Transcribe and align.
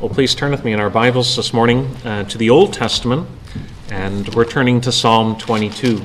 Well, 0.00 0.08
please 0.08 0.34
turn 0.34 0.50
with 0.50 0.64
me 0.64 0.72
in 0.72 0.80
our 0.80 0.88
Bibles 0.88 1.36
this 1.36 1.52
morning 1.52 1.94
uh, 2.06 2.24
to 2.24 2.38
the 2.38 2.48
Old 2.48 2.72
Testament, 2.72 3.28
and 3.90 4.34
we're 4.34 4.46
turning 4.46 4.80
to 4.80 4.90
Psalm 4.90 5.36
22. 5.36 6.00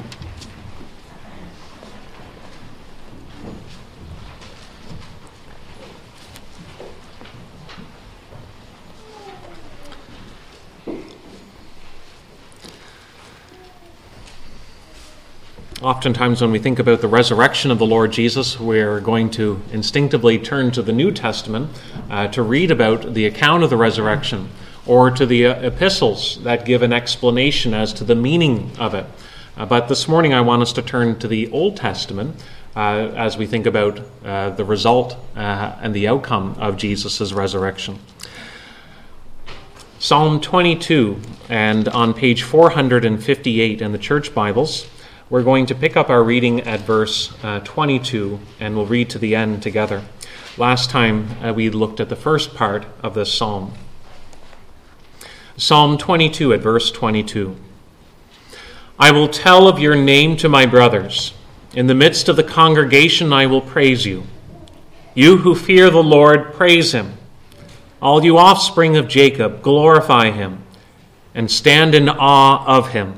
Oftentimes, 15.85 16.41
when 16.41 16.49
we 16.49 16.57
think 16.57 16.79
about 16.79 17.01
the 17.01 17.07
resurrection 17.07 17.69
of 17.69 17.77
the 17.77 17.85
Lord 17.85 18.11
Jesus, 18.11 18.59
we're 18.59 18.99
going 18.99 19.29
to 19.29 19.61
instinctively 19.71 20.39
turn 20.39 20.71
to 20.71 20.81
the 20.81 20.91
New 20.91 21.11
Testament 21.11 21.69
uh, 22.09 22.27
to 22.29 22.41
read 22.41 22.71
about 22.71 23.13
the 23.13 23.27
account 23.27 23.61
of 23.61 23.69
the 23.69 23.77
resurrection 23.77 24.49
or 24.87 25.11
to 25.11 25.27
the 25.27 25.45
uh, 25.45 25.53
epistles 25.61 26.41
that 26.41 26.65
give 26.65 26.81
an 26.81 26.91
explanation 26.91 27.75
as 27.75 27.93
to 27.93 28.03
the 28.03 28.15
meaning 28.15 28.71
of 28.79 28.95
it. 28.95 29.05
Uh, 29.55 29.67
but 29.67 29.87
this 29.87 30.07
morning, 30.07 30.33
I 30.33 30.41
want 30.41 30.63
us 30.63 30.73
to 30.73 30.81
turn 30.81 31.19
to 31.19 31.27
the 31.27 31.51
Old 31.51 31.77
Testament 31.77 32.43
uh, 32.75 33.11
as 33.15 33.37
we 33.37 33.45
think 33.45 33.67
about 33.67 34.01
uh, 34.23 34.49
the 34.49 34.65
result 34.65 35.15
uh, 35.35 35.75
and 35.83 35.93
the 35.93 36.07
outcome 36.07 36.55
of 36.57 36.77
Jesus' 36.77 37.31
resurrection. 37.31 37.99
Psalm 39.99 40.41
22, 40.41 41.21
and 41.47 41.87
on 41.89 42.15
page 42.15 42.41
458 42.41 43.83
in 43.83 43.91
the 43.91 43.99
Church 43.99 44.33
Bibles. 44.33 44.87
We're 45.27 45.41
going 45.41 45.65
to 45.65 45.75
pick 45.75 45.97
up 45.97 46.11
our 46.11 46.23
reading 46.23 46.61
at 46.61 46.81
verse 46.81 47.33
uh, 47.41 47.59
22 47.61 48.39
and 48.59 48.75
we'll 48.75 48.85
read 48.85 49.09
to 49.09 49.17
the 49.17 49.35
end 49.35 49.63
together. 49.63 50.03
Last 50.55 50.91
time 50.91 51.43
uh, 51.43 51.51
we 51.51 51.71
looked 51.71 51.99
at 51.99 52.09
the 52.09 52.15
first 52.15 52.53
part 52.53 52.85
of 53.01 53.15
this 53.15 53.33
psalm. 53.33 53.73
Psalm 55.57 55.97
22 55.97 56.53
at 56.53 56.59
verse 56.59 56.91
22. 56.91 57.55
I 58.99 59.09
will 59.09 59.27
tell 59.27 59.67
of 59.67 59.79
your 59.79 59.95
name 59.95 60.37
to 60.37 60.47
my 60.47 60.67
brothers. 60.67 61.33
In 61.73 61.87
the 61.87 61.95
midst 61.95 62.29
of 62.29 62.35
the 62.35 62.43
congregation, 62.43 63.33
I 63.33 63.47
will 63.47 63.61
praise 63.61 64.05
you. 64.05 64.25
You 65.15 65.37
who 65.37 65.55
fear 65.55 65.89
the 65.89 66.03
Lord, 66.03 66.53
praise 66.53 66.91
him. 66.91 67.17
All 67.99 68.23
you 68.23 68.37
offspring 68.37 68.95
of 68.95 69.07
Jacob, 69.07 69.63
glorify 69.63 70.29
him 70.29 70.61
and 71.33 71.49
stand 71.49 71.95
in 71.95 72.09
awe 72.09 72.63
of 72.67 72.89
him 72.89 73.17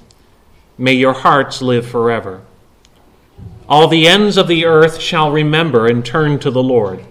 May 0.81 0.93
your 0.93 1.13
hearts 1.13 1.61
live 1.61 1.85
forever. 1.85 2.41
All 3.69 3.87
the 3.87 4.07
ends 4.07 4.35
of 4.35 4.47
the 4.47 4.65
earth 4.65 4.99
shall 4.99 5.31
remember 5.31 5.85
and 5.85 6.03
turn 6.03 6.39
to 6.39 6.49
the 6.49 6.63
Lord, 6.63 7.05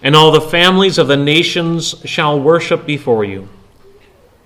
and 0.00 0.14
all 0.14 0.30
the 0.30 0.40
families 0.40 0.96
of 0.96 1.08
the 1.08 1.16
nations 1.16 1.96
shall 2.04 2.38
worship 2.38 2.86
before 2.86 3.24
you. 3.24 3.48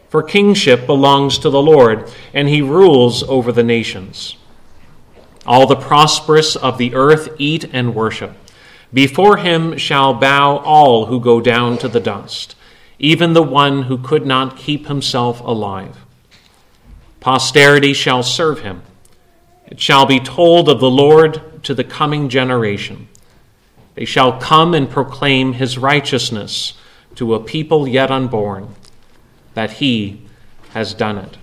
For 0.09 0.23
kingship 0.23 0.87
belongs 0.87 1.37
to 1.41 1.51
the 1.51 1.61
Lord, 1.61 2.11
and 2.33 2.49
he 2.49 2.63
rules 2.63 3.23
over 3.25 3.53
the 3.53 3.63
nations. 3.63 4.39
All 5.45 5.67
the 5.67 5.77
prosperous 5.77 6.57
of 6.57 6.79
the 6.79 6.95
earth 6.95 7.29
eat 7.37 7.69
and 7.71 7.95
worship. 7.95 8.33
Before 8.95 9.37
him 9.37 9.77
shall 9.77 10.15
bow 10.15 10.57
all 10.57 11.05
who 11.05 11.21
go 11.21 11.43
down 11.43 11.77
to 11.79 11.89
the 11.89 12.01
dust, 12.01 12.57
even 12.99 13.35
the 13.35 13.43
one 13.43 13.83
who 13.83 13.99
could 13.99 14.25
not 14.25 14.57
keep 14.57 14.87
himself 14.87 15.43
alive. 15.43 16.04
Posterity 17.25 17.95
shall 17.95 18.23
serve 18.23 18.61
him. 18.61 18.83
It 19.67 19.81
shall 19.81 20.05
be 20.05 20.21
told 20.21 20.69
of 20.69 20.79
the 20.79 20.91
Lord 20.91 21.65
to 21.65 21.73
the 21.73 21.83
coming 21.83 22.29
generation. 22.29 23.09
They 23.95 24.05
shall 24.05 24.39
come 24.39 24.75
and 24.75 24.91
proclaim 24.91 25.55
his 25.55 25.79
righteousness 25.79 26.75
to 27.15 27.35
a 27.35 27.43
people 27.43 27.89
yet 27.89 28.11
unborn, 28.11 28.75
that 29.55 29.73
he 29.73 30.21
has 30.75 30.93
done 30.93 31.17
it. 31.17 31.39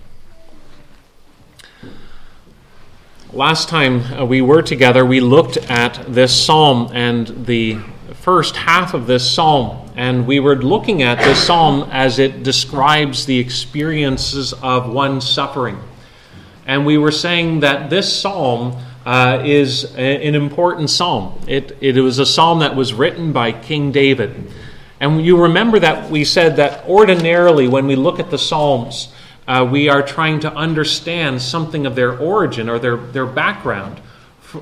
Last 3.32 3.68
time 3.68 4.02
uh, 4.12 4.24
we 4.24 4.40
were 4.40 4.62
together, 4.62 5.04
we 5.04 5.18
looked 5.18 5.56
at 5.56 6.04
this 6.06 6.32
psalm 6.44 6.92
and 6.94 7.44
the 7.44 7.80
first 8.20 8.54
half 8.54 8.94
of 8.94 9.08
this 9.08 9.28
psalm, 9.28 9.81
and 9.94 10.26
we 10.26 10.40
were 10.40 10.56
looking 10.56 11.02
at 11.02 11.18
this 11.18 11.46
psalm 11.46 11.88
as 11.90 12.18
it 12.18 12.42
describes 12.42 13.26
the 13.26 13.38
experiences 13.38 14.52
of 14.54 14.90
one 14.90 15.20
suffering. 15.20 15.78
And 16.66 16.86
we 16.86 16.96
were 16.96 17.10
saying 17.10 17.60
that 17.60 17.90
this 17.90 18.20
psalm 18.20 18.76
uh, 19.04 19.42
is 19.44 19.94
a, 19.96 20.26
an 20.26 20.34
important 20.34 20.90
psalm. 20.90 21.38
It, 21.46 21.76
it 21.80 22.00
was 22.00 22.18
a 22.18 22.26
psalm 22.26 22.60
that 22.60 22.76
was 22.76 22.94
written 22.94 23.32
by 23.32 23.52
King 23.52 23.92
David. 23.92 24.50
And 25.00 25.24
you 25.24 25.42
remember 25.42 25.80
that 25.80 26.10
we 26.10 26.24
said 26.24 26.56
that 26.56 26.88
ordinarily, 26.88 27.66
when 27.66 27.86
we 27.86 27.96
look 27.96 28.20
at 28.20 28.30
the 28.30 28.38
psalms, 28.38 29.12
uh, 29.48 29.68
we 29.68 29.88
are 29.88 30.02
trying 30.02 30.38
to 30.40 30.54
understand 30.54 31.42
something 31.42 31.84
of 31.84 31.96
their 31.96 32.16
origin 32.16 32.68
or 32.68 32.78
their, 32.78 32.96
their 32.96 33.26
background 33.26 34.00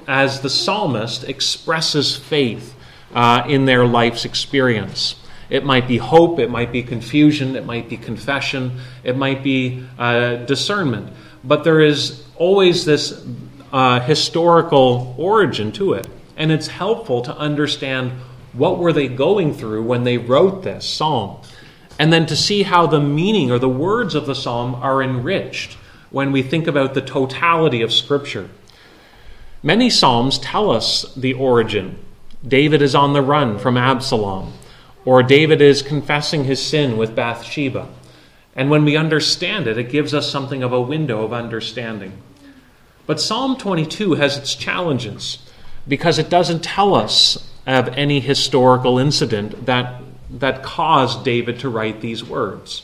as 0.08 0.40
the 0.40 0.48
psalmist 0.48 1.24
expresses 1.24 2.16
faith 2.16 2.74
uh, 3.14 3.44
in 3.46 3.66
their 3.66 3.86
life's 3.86 4.24
experience. 4.24 5.16
It 5.50 5.64
might 5.64 5.88
be 5.88 5.98
hope, 5.98 6.38
it 6.38 6.48
might 6.48 6.72
be 6.72 6.82
confusion, 6.82 7.56
it 7.56 7.66
might 7.66 7.88
be 7.88 7.96
confession, 7.96 8.78
it 9.02 9.16
might 9.16 9.42
be 9.42 9.84
uh, 9.98 10.36
discernment. 10.36 11.12
But 11.42 11.64
there 11.64 11.80
is 11.80 12.24
always 12.36 12.84
this 12.84 13.26
uh, 13.72 14.00
historical 14.00 15.14
origin 15.18 15.72
to 15.72 15.94
it. 15.94 16.06
And 16.36 16.50
it's 16.50 16.68
helpful 16.68 17.22
to 17.22 17.36
understand 17.36 18.12
what 18.52 18.78
were 18.78 18.92
they 18.92 19.08
going 19.08 19.54
through 19.54 19.82
when 19.82 20.04
they 20.04 20.18
wrote 20.18 20.62
this 20.62 20.86
psalm. 20.86 21.42
And 21.98 22.12
then 22.12 22.26
to 22.26 22.36
see 22.36 22.62
how 22.62 22.86
the 22.86 23.00
meaning 23.00 23.50
or 23.50 23.58
the 23.58 23.68
words 23.68 24.14
of 24.14 24.26
the 24.26 24.34
psalm 24.34 24.74
are 24.76 25.02
enriched 25.02 25.76
when 26.10 26.32
we 26.32 26.42
think 26.42 26.66
about 26.66 26.94
the 26.94 27.02
totality 27.02 27.82
of 27.82 27.92
Scripture. 27.92 28.48
Many 29.62 29.90
psalms 29.90 30.38
tell 30.38 30.70
us 30.70 31.14
the 31.14 31.34
origin 31.34 31.98
David 32.46 32.80
is 32.80 32.94
on 32.94 33.12
the 33.12 33.20
run 33.20 33.58
from 33.58 33.76
Absalom, 33.76 34.54
or 35.04 35.22
David 35.22 35.60
is 35.60 35.82
confessing 35.82 36.44
his 36.44 36.62
sin 36.62 36.96
with 36.96 37.16
Bathsheba. 37.16 37.88
And 38.54 38.70
when 38.70 38.84
we 38.84 38.96
understand 38.96 39.66
it, 39.66 39.78
it 39.78 39.90
gives 39.90 40.12
us 40.12 40.30
something 40.30 40.62
of 40.62 40.72
a 40.72 40.80
window 40.80 41.24
of 41.24 41.32
understanding. 41.32 42.20
But 43.06 43.20
Psalm 43.20 43.56
22 43.56 44.14
has 44.14 44.36
its 44.36 44.54
challenges 44.54 45.38
because 45.88 46.18
it 46.18 46.28
doesn't 46.28 46.62
tell 46.62 46.94
us 46.94 47.50
of 47.66 47.88
any 47.88 48.20
historical 48.20 48.98
incident 48.98 49.66
that, 49.66 50.02
that 50.30 50.62
caused 50.62 51.24
David 51.24 51.58
to 51.60 51.68
write 51.68 52.00
these 52.00 52.22
words. 52.24 52.82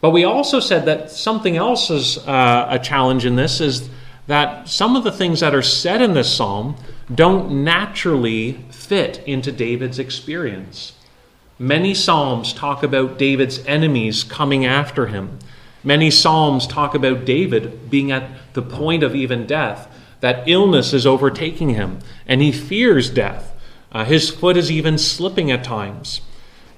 But 0.00 0.10
we 0.10 0.24
also 0.24 0.60
said 0.60 0.84
that 0.86 1.10
something 1.10 1.56
else 1.56 1.90
is 1.90 2.18
uh, 2.18 2.66
a 2.68 2.78
challenge 2.78 3.24
in 3.24 3.36
this 3.36 3.60
is 3.60 3.88
that 4.26 4.68
some 4.68 4.96
of 4.96 5.04
the 5.04 5.12
things 5.12 5.40
that 5.40 5.54
are 5.54 5.62
said 5.62 6.02
in 6.02 6.14
this 6.14 6.32
psalm 6.34 6.76
don't 7.12 7.64
naturally 7.64 8.64
fit 8.70 9.22
into 9.26 9.52
David's 9.52 9.98
experience. 9.98 10.92
Many 11.62 11.94
Psalms 11.94 12.52
talk 12.52 12.82
about 12.82 13.18
David's 13.18 13.64
enemies 13.66 14.24
coming 14.24 14.66
after 14.66 15.06
him. 15.06 15.38
Many 15.84 16.10
Psalms 16.10 16.66
talk 16.66 16.92
about 16.92 17.24
David 17.24 17.88
being 17.88 18.10
at 18.10 18.28
the 18.54 18.62
point 18.62 19.04
of 19.04 19.14
even 19.14 19.46
death, 19.46 19.86
that 20.18 20.48
illness 20.48 20.92
is 20.92 21.06
overtaking 21.06 21.68
him, 21.68 22.00
and 22.26 22.42
he 22.42 22.50
fears 22.50 23.08
death. 23.08 23.54
Uh, 23.92 24.04
his 24.04 24.28
foot 24.28 24.56
is 24.56 24.72
even 24.72 24.98
slipping 24.98 25.52
at 25.52 25.62
times. 25.62 26.22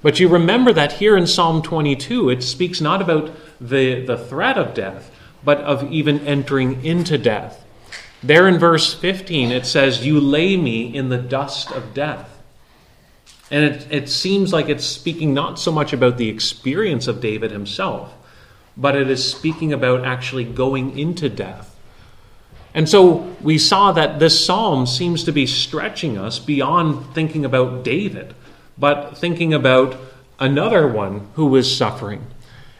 But 0.03 0.19
you 0.19 0.27
remember 0.27 0.71
that 0.73 0.91
here 0.93 1.17
in 1.17 1.25
Psalm 1.25 1.63
22, 1.63 2.29
it 2.29 2.43
speaks 2.43 2.79
not 2.79 3.01
about 3.01 3.31
the, 3.59 4.05
the 4.05 4.19
threat 4.19 4.55
of 4.55 4.75
death, 4.75 5.09
but 5.43 5.57
of 5.61 5.91
even 5.91 6.19
entering 6.27 6.85
into 6.85 7.17
death. 7.17 7.65
There 8.21 8.47
in 8.47 8.59
verse 8.59 8.93
15, 8.93 9.51
it 9.51 9.65
says, 9.65 10.05
You 10.05 10.19
lay 10.19 10.55
me 10.57 10.95
in 10.95 11.09
the 11.09 11.17
dust 11.17 11.71
of 11.71 11.95
death. 11.95 12.34
And 13.51 13.63
it, 13.63 13.87
it 13.91 14.09
seems 14.09 14.51
like 14.51 14.69
it's 14.69 14.85
speaking 14.85 15.33
not 15.33 15.59
so 15.59 15.71
much 15.71 15.93
about 15.93 16.17
the 16.17 16.29
experience 16.29 17.07
of 17.07 17.21
David 17.21 17.51
himself, 17.51 18.13
but 18.75 18.95
it 18.95 19.09
is 19.09 19.29
speaking 19.29 19.71
about 19.71 20.03
actually 20.03 20.43
going 20.43 20.97
into 20.97 21.29
death. 21.29 21.75
And 22.73 22.89
so 22.89 23.35
we 23.41 23.57
saw 23.57 23.93
that 23.93 24.19
this 24.19 24.45
psalm 24.45 24.85
seems 24.85 25.23
to 25.23 25.31
be 25.31 25.47
stretching 25.47 26.17
us 26.17 26.39
beyond 26.39 27.13
thinking 27.13 27.45
about 27.45 27.83
David, 27.83 28.35
but 28.77 29.17
thinking 29.17 29.53
about 29.53 29.95
another 30.39 30.87
one 30.87 31.27
who 31.35 31.55
is 31.55 31.75
suffering. 31.75 32.25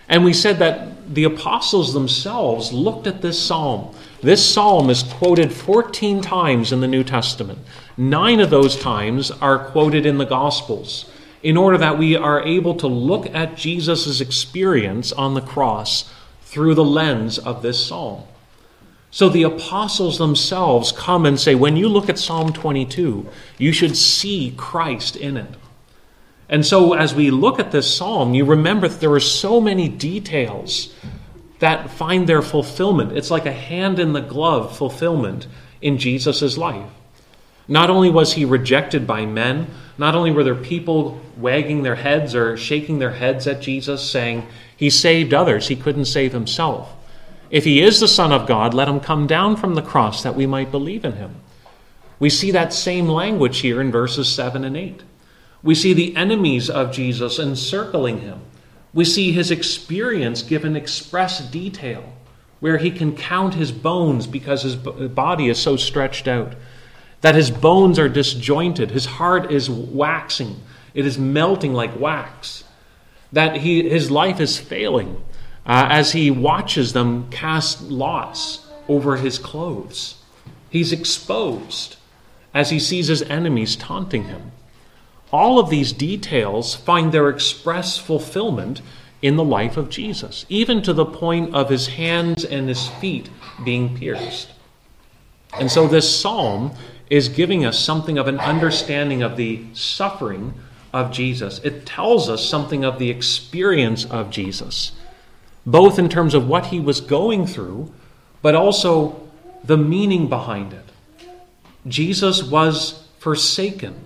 And 0.10 0.26
we 0.26 0.34
said 0.34 0.60
that 0.60 1.14
the 1.16 1.24
apostles 1.24 1.94
themselves 1.94 2.74
looked 2.74 3.08
at 3.08 3.22
this 3.22 3.42
psalm. 3.42 3.96
This 4.22 4.48
psalm 4.48 4.90
is 4.90 5.04
quoted 5.04 5.52
14 5.52 6.22
times 6.22 6.72
in 6.72 6.80
the 6.80 6.88
New 6.88 7.04
Testament. 7.04 7.60
Nine 7.98 8.40
of 8.40 8.50
those 8.50 8.76
times 8.76 9.30
are 9.30 9.60
quoted 9.60 10.06
in 10.06 10.18
the 10.18 10.26
Gospels, 10.26 11.10
in 11.44 11.58
order 11.58 11.78
that 11.78 12.00
we 12.00 12.16
are 12.16 12.42
able 12.42 12.76
to 12.76 12.88
look 12.88 13.28
at 13.36 13.56
Jesus' 13.56 14.22
experience 14.22 15.12
on 15.12 15.34
the 15.34 15.42
cross 15.42 16.12
through 16.42 16.74
the 16.74 16.84
lens 16.84 17.38
of 17.38 17.62
this 17.62 17.86
psalm. 17.86 18.24
So 19.12 19.30
the 19.30 19.44
apostles 19.44 20.18
themselves 20.18 20.92
come 20.92 21.26
and 21.26 21.40
say, 21.40 21.56
when 21.56 21.78
you 21.78 21.88
look 21.88 22.10
at 22.10 22.20
Psalm 22.20 22.52
22, 22.52 23.30
you 23.58 23.72
should 23.72 23.96
see 23.96 24.54
Christ 24.58 25.16
in 25.16 25.38
it. 25.38 25.56
And 26.50 26.66
so 26.66 26.94
as 26.94 27.16
we 27.16 27.32
look 27.32 27.60
at 27.60 27.72
this 27.72 27.96
psalm, 27.96 28.34
you 28.34 28.44
remember 28.44 28.88
that 28.88 29.00
there 29.00 29.14
are 29.14 29.20
so 29.20 29.62
many 29.62 29.88
details 29.88 30.94
that 31.60 31.90
find 31.92 32.28
their 32.28 32.42
fulfillment. 32.42 33.14
It's 33.14 33.32
like 33.32 33.46
a 33.46 33.52
hand 33.52 34.00
in 34.00 34.14
the 34.14 34.22
glove 34.22 34.78
fulfillment 34.78 35.48
in 35.82 35.98
Jesus' 35.98 36.58
life. 36.58 36.90
Not 37.68 37.90
only 37.90 38.10
was 38.10 38.34
he 38.34 38.46
rejected 38.46 39.08
by 39.08 39.26
men, 39.26 39.68
not 39.98 40.16
only 40.16 40.32
were 40.32 40.44
there 40.44 40.56
people 40.56 41.20
wagging 41.38 41.84
their 41.84 41.96
heads 41.96 42.36
or 42.36 42.58
shaking 42.58 43.00
their 43.00 43.12
heads 43.12 43.48
at 43.48 43.62
Jesus, 43.62 44.08
saying, 44.08 44.46
He 44.76 44.90
saved 44.90 45.34
others, 45.34 45.68
he 45.68 45.76
couldn't 45.76 46.06
save 46.06 46.34
himself. 46.34 46.94
If 47.50 47.64
he 47.64 47.82
is 47.82 48.00
the 48.00 48.08
Son 48.08 48.32
of 48.32 48.48
God, 48.48 48.74
let 48.74 48.88
him 48.88 49.00
come 49.00 49.28
down 49.28 49.56
from 49.56 49.76
the 49.76 49.82
cross 49.82 50.24
that 50.24 50.36
we 50.36 50.46
might 50.46 50.72
believe 50.72 51.06
in 51.06 51.14
him. 51.14 51.36
We 52.20 52.30
see 52.30 52.52
that 52.52 52.74
same 52.74 53.08
language 53.08 53.60
here 53.60 53.82
in 53.82 53.92
verses 53.92 54.34
7 54.34 54.64
and 54.64 54.78
8. 54.78 55.04
We 55.64 55.76
see 55.76 55.94
the 55.94 56.16
enemies 56.16 56.70
of 56.70 56.92
Jesus 56.92 57.40
encircling 57.40 58.22
him. 58.22 58.42
We 58.96 59.04
see 59.04 59.34
his 59.34 59.52
experience 59.52 60.42
given 60.42 60.78
express 60.78 61.42
detail, 61.42 62.14
where 62.62 62.78
he 62.78 62.90
can 62.90 63.16
count 63.16 63.54
his 63.54 63.74
bones 63.74 64.26
because 64.26 64.64
his 64.64 64.78
body 64.78 65.50
is 65.50 65.60
so 65.60 65.76
stretched 65.76 66.30
out, 66.30 66.56
that 67.20 67.36
his 67.36 67.52
bones 67.52 68.00
are 68.00 68.08
disjointed, 68.08 68.92
his 68.92 69.06
heart 69.06 69.52
is 69.52 69.70
waxing, 69.70 70.62
it 70.94 71.06
is 71.06 71.20
melting 71.20 71.74
like 71.74 72.00
wax, 72.00 72.64
that 73.34 73.58
he, 73.58 73.90
his 73.90 74.10
life 74.10 74.40
is 74.40 74.58
failing 74.58 75.22
uh, 75.66 75.88
as 75.92 76.14
he 76.14 76.32
watches 76.32 76.94
them 76.94 77.30
cast 77.30 77.82
lots 77.82 78.66
over 78.88 79.18
his 79.18 79.38
clothes. 79.38 80.16
He's 80.70 80.94
exposed 80.94 81.98
as 82.54 82.70
he 82.70 82.80
sees 82.80 83.08
his 83.08 83.24
enemies 83.24 83.76
taunting 83.76 84.24
him. 84.26 84.54
All 85.36 85.60
of 85.60 85.70
these 85.70 85.92
details 85.92 86.76
find 86.76 87.12
their 87.12 87.28
express 87.28 87.98
fulfillment 87.98 88.82
in 89.22 89.36
the 89.36 89.44
life 89.44 89.76
of 89.76 89.90
Jesus, 89.90 90.46
even 90.48 90.82
to 90.84 90.94
the 90.94 91.04
point 91.04 91.54
of 91.54 91.70
his 91.70 91.88
hands 91.88 92.46
and 92.46 92.70
his 92.70 92.88
feet 92.88 93.30
being 93.66 93.98
pierced. 93.98 94.54
And 95.60 95.70
so 95.70 95.90
this 95.90 96.22
psalm 96.22 96.72
is 97.10 97.28
giving 97.28 97.66
us 97.66 97.78
something 97.78 98.18
of 98.18 98.30
an 98.30 98.40
understanding 98.40 99.24
of 99.24 99.36
the 99.36 99.66
suffering 99.74 100.54
of 100.94 101.12
Jesus. 101.12 101.60
It 101.66 101.86
tells 101.86 102.30
us 102.30 102.48
something 102.48 102.86
of 102.86 102.98
the 102.98 103.10
experience 103.10 104.06
of 104.06 104.30
Jesus 104.30 104.94
both 105.66 106.00
in 106.00 106.08
terms 106.08 106.34
of 106.34 106.48
what 106.48 106.68
he 106.68 106.80
was 106.80 107.02
going 107.02 107.46
through, 107.46 107.92
but 108.42 108.56
also 108.56 109.22
the 109.66 109.76
meaning 109.76 110.30
behind 110.30 110.72
it. 110.72 110.86
Jesus 111.86 112.42
was 112.42 113.06
forsaken 113.20 114.05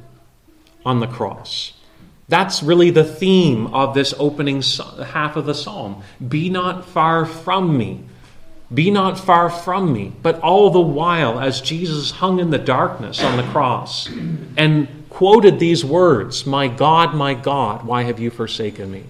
on 0.85 0.99
the 0.99 1.07
cross. 1.07 1.73
That's 2.27 2.61
really 2.61 2.91
the 2.91 3.03
theme 3.03 3.67
of 3.67 3.95
this 3.95 4.13
opening 4.19 4.61
half 4.61 5.35
of 5.35 5.45
the 5.45 5.55
psalm. 5.55 6.03
Be 6.25 6.49
not 6.49 6.85
far 6.85 7.25
from 7.25 7.77
me. 7.77 8.03
Be 8.71 8.91
not 8.91 9.19
far 9.19 9.49
from 9.49 9.91
me. 9.91 10.13
But 10.21 10.39
all 10.41 10.69
the 10.69 10.79
while, 10.79 11.39
as 11.39 11.59
Jesus 11.59 12.11
hung 12.11 12.39
in 12.39 12.51
the 12.51 12.59
darkness 12.59 13.23
on 13.23 13.35
the 13.35 13.51
cross 13.51 14.07
and 14.57 14.87
quoted 15.09 15.59
these 15.59 15.83
words 15.83 16.45
My 16.45 16.67
God, 16.67 17.15
my 17.15 17.33
God, 17.33 17.83
why 17.83 18.03
have 18.03 18.19
you 18.19 18.29
forsaken 18.29 18.91
me? 18.91 19.05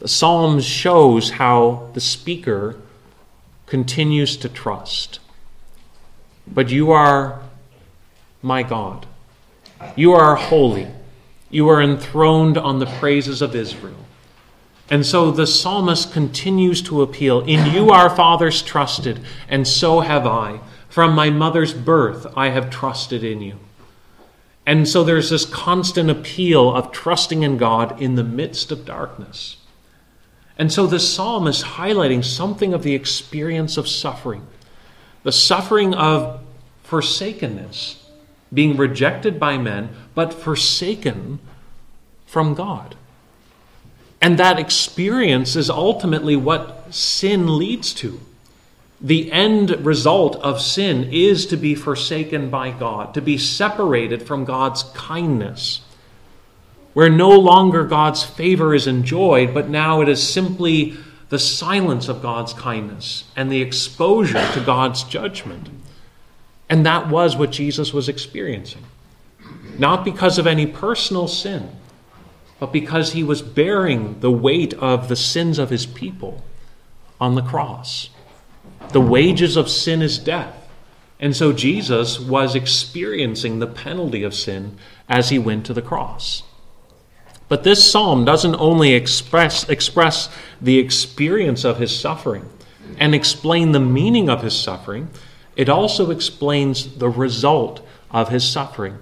The 0.00 0.08
psalm 0.08 0.60
shows 0.60 1.30
how 1.30 1.90
the 1.94 2.00
speaker 2.00 2.76
continues 3.66 4.36
to 4.36 4.48
trust. 4.48 5.20
But 6.46 6.68
you 6.68 6.92
are 6.92 7.40
my 8.42 8.62
God. 8.62 9.06
You 9.96 10.12
are 10.12 10.36
holy. 10.36 10.88
You 11.50 11.68
are 11.68 11.82
enthroned 11.82 12.58
on 12.58 12.78
the 12.78 12.86
praises 12.86 13.42
of 13.42 13.54
Israel. 13.54 13.96
And 14.90 15.04
so 15.04 15.30
the 15.30 15.46
psalmist 15.46 16.12
continues 16.12 16.80
to 16.82 17.02
appeal 17.02 17.40
In 17.40 17.72
you 17.72 17.90
our 17.90 18.08
fathers 18.08 18.62
trusted, 18.62 19.20
and 19.48 19.66
so 19.66 20.00
have 20.00 20.26
I. 20.26 20.60
From 20.88 21.14
my 21.14 21.30
mother's 21.30 21.74
birth, 21.74 22.26
I 22.36 22.48
have 22.48 22.70
trusted 22.70 23.22
in 23.22 23.40
you. 23.40 23.58
And 24.66 24.88
so 24.88 25.04
there's 25.04 25.30
this 25.30 25.44
constant 25.44 26.10
appeal 26.10 26.74
of 26.74 26.92
trusting 26.92 27.42
in 27.42 27.56
God 27.56 28.00
in 28.00 28.16
the 28.16 28.24
midst 28.24 28.70
of 28.72 28.84
darkness. 28.84 29.56
And 30.58 30.72
so 30.72 30.86
this 30.86 31.12
psalm 31.12 31.46
is 31.46 31.62
highlighting 31.62 32.24
something 32.24 32.74
of 32.74 32.82
the 32.82 32.94
experience 32.94 33.76
of 33.76 33.88
suffering 33.88 34.46
the 35.24 35.32
suffering 35.32 35.94
of 35.94 36.40
forsakenness, 36.84 38.07
being 38.52 38.76
rejected 38.76 39.38
by 39.38 39.58
men, 39.58 39.90
but 40.14 40.32
forsaken 40.32 41.38
from 42.26 42.54
God. 42.54 42.94
And 44.20 44.38
that 44.38 44.58
experience 44.58 45.54
is 45.54 45.70
ultimately 45.70 46.36
what 46.36 46.92
sin 46.92 47.58
leads 47.58 47.92
to. 47.94 48.20
The 49.00 49.30
end 49.30 49.86
result 49.86 50.36
of 50.36 50.60
sin 50.60 51.08
is 51.12 51.46
to 51.46 51.56
be 51.56 51.74
forsaken 51.74 52.50
by 52.50 52.72
God, 52.72 53.14
to 53.14 53.22
be 53.22 53.38
separated 53.38 54.22
from 54.22 54.44
God's 54.44 54.82
kindness 54.94 55.82
where 56.98 57.08
no 57.08 57.30
longer 57.30 57.84
God's 57.84 58.24
favor 58.24 58.74
is 58.74 58.88
enjoyed, 58.88 59.54
but 59.54 59.68
now 59.68 60.00
it 60.00 60.08
is 60.08 60.20
simply 60.20 60.96
the 61.28 61.38
silence 61.38 62.08
of 62.08 62.20
God's 62.20 62.52
kindness 62.52 63.22
and 63.36 63.52
the 63.52 63.62
exposure 63.62 64.44
to 64.54 64.60
God's 64.60 65.04
judgment. 65.04 65.68
And 66.68 66.84
that 66.84 67.08
was 67.08 67.36
what 67.36 67.50
Jesus 67.50 67.92
was 67.92 68.08
experiencing. 68.08 68.84
Not 69.78 70.04
because 70.04 70.38
of 70.38 70.46
any 70.46 70.66
personal 70.66 71.28
sin, 71.28 71.70
but 72.58 72.72
because 72.72 73.12
he 73.12 73.22
was 73.22 73.40
bearing 73.40 74.20
the 74.20 74.30
weight 74.30 74.74
of 74.74 75.08
the 75.08 75.16
sins 75.16 75.58
of 75.58 75.70
his 75.70 75.86
people 75.86 76.44
on 77.20 77.34
the 77.34 77.42
cross. 77.42 78.10
The 78.92 79.00
wages 79.00 79.56
of 79.56 79.68
sin 79.68 80.02
is 80.02 80.18
death. 80.18 80.54
And 81.20 81.34
so 81.34 81.52
Jesus 81.52 82.20
was 82.20 82.54
experiencing 82.54 83.58
the 83.58 83.66
penalty 83.66 84.22
of 84.22 84.34
sin 84.34 84.76
as 85.08 85.30
he 85.30 85.38
went 85.38 85.66
to 85.66 85.74
the 85.74 85.82
cross. 85.82 86.42
But 87.48 87.64
this 87.64 87.90
psalm 87.90 88.24
doesn't 88.24 88.56
only 88.56 88.92
express, 88.92 89.68
express 89.68 90.28
the 90.60 90.78
experience 90.78 91.64
of 91.64 91.78
his 91.78 91.98
suffering 91.98 92.48
and 92.98 93.14
explain 93.14 93.72
the 93.72 93.80
meaning 93.80 94.28
of 94.28 94.42
his 94.42 94.56
suffering, 94.56 95.08
it 95.58 95.68
also 95.68 96.10
explains 96.10 96.96
the 96.96 97.10
result 97.10 97.86
of 98.10 98.30
his 98.30 98.48
suffering. 98.48 98.96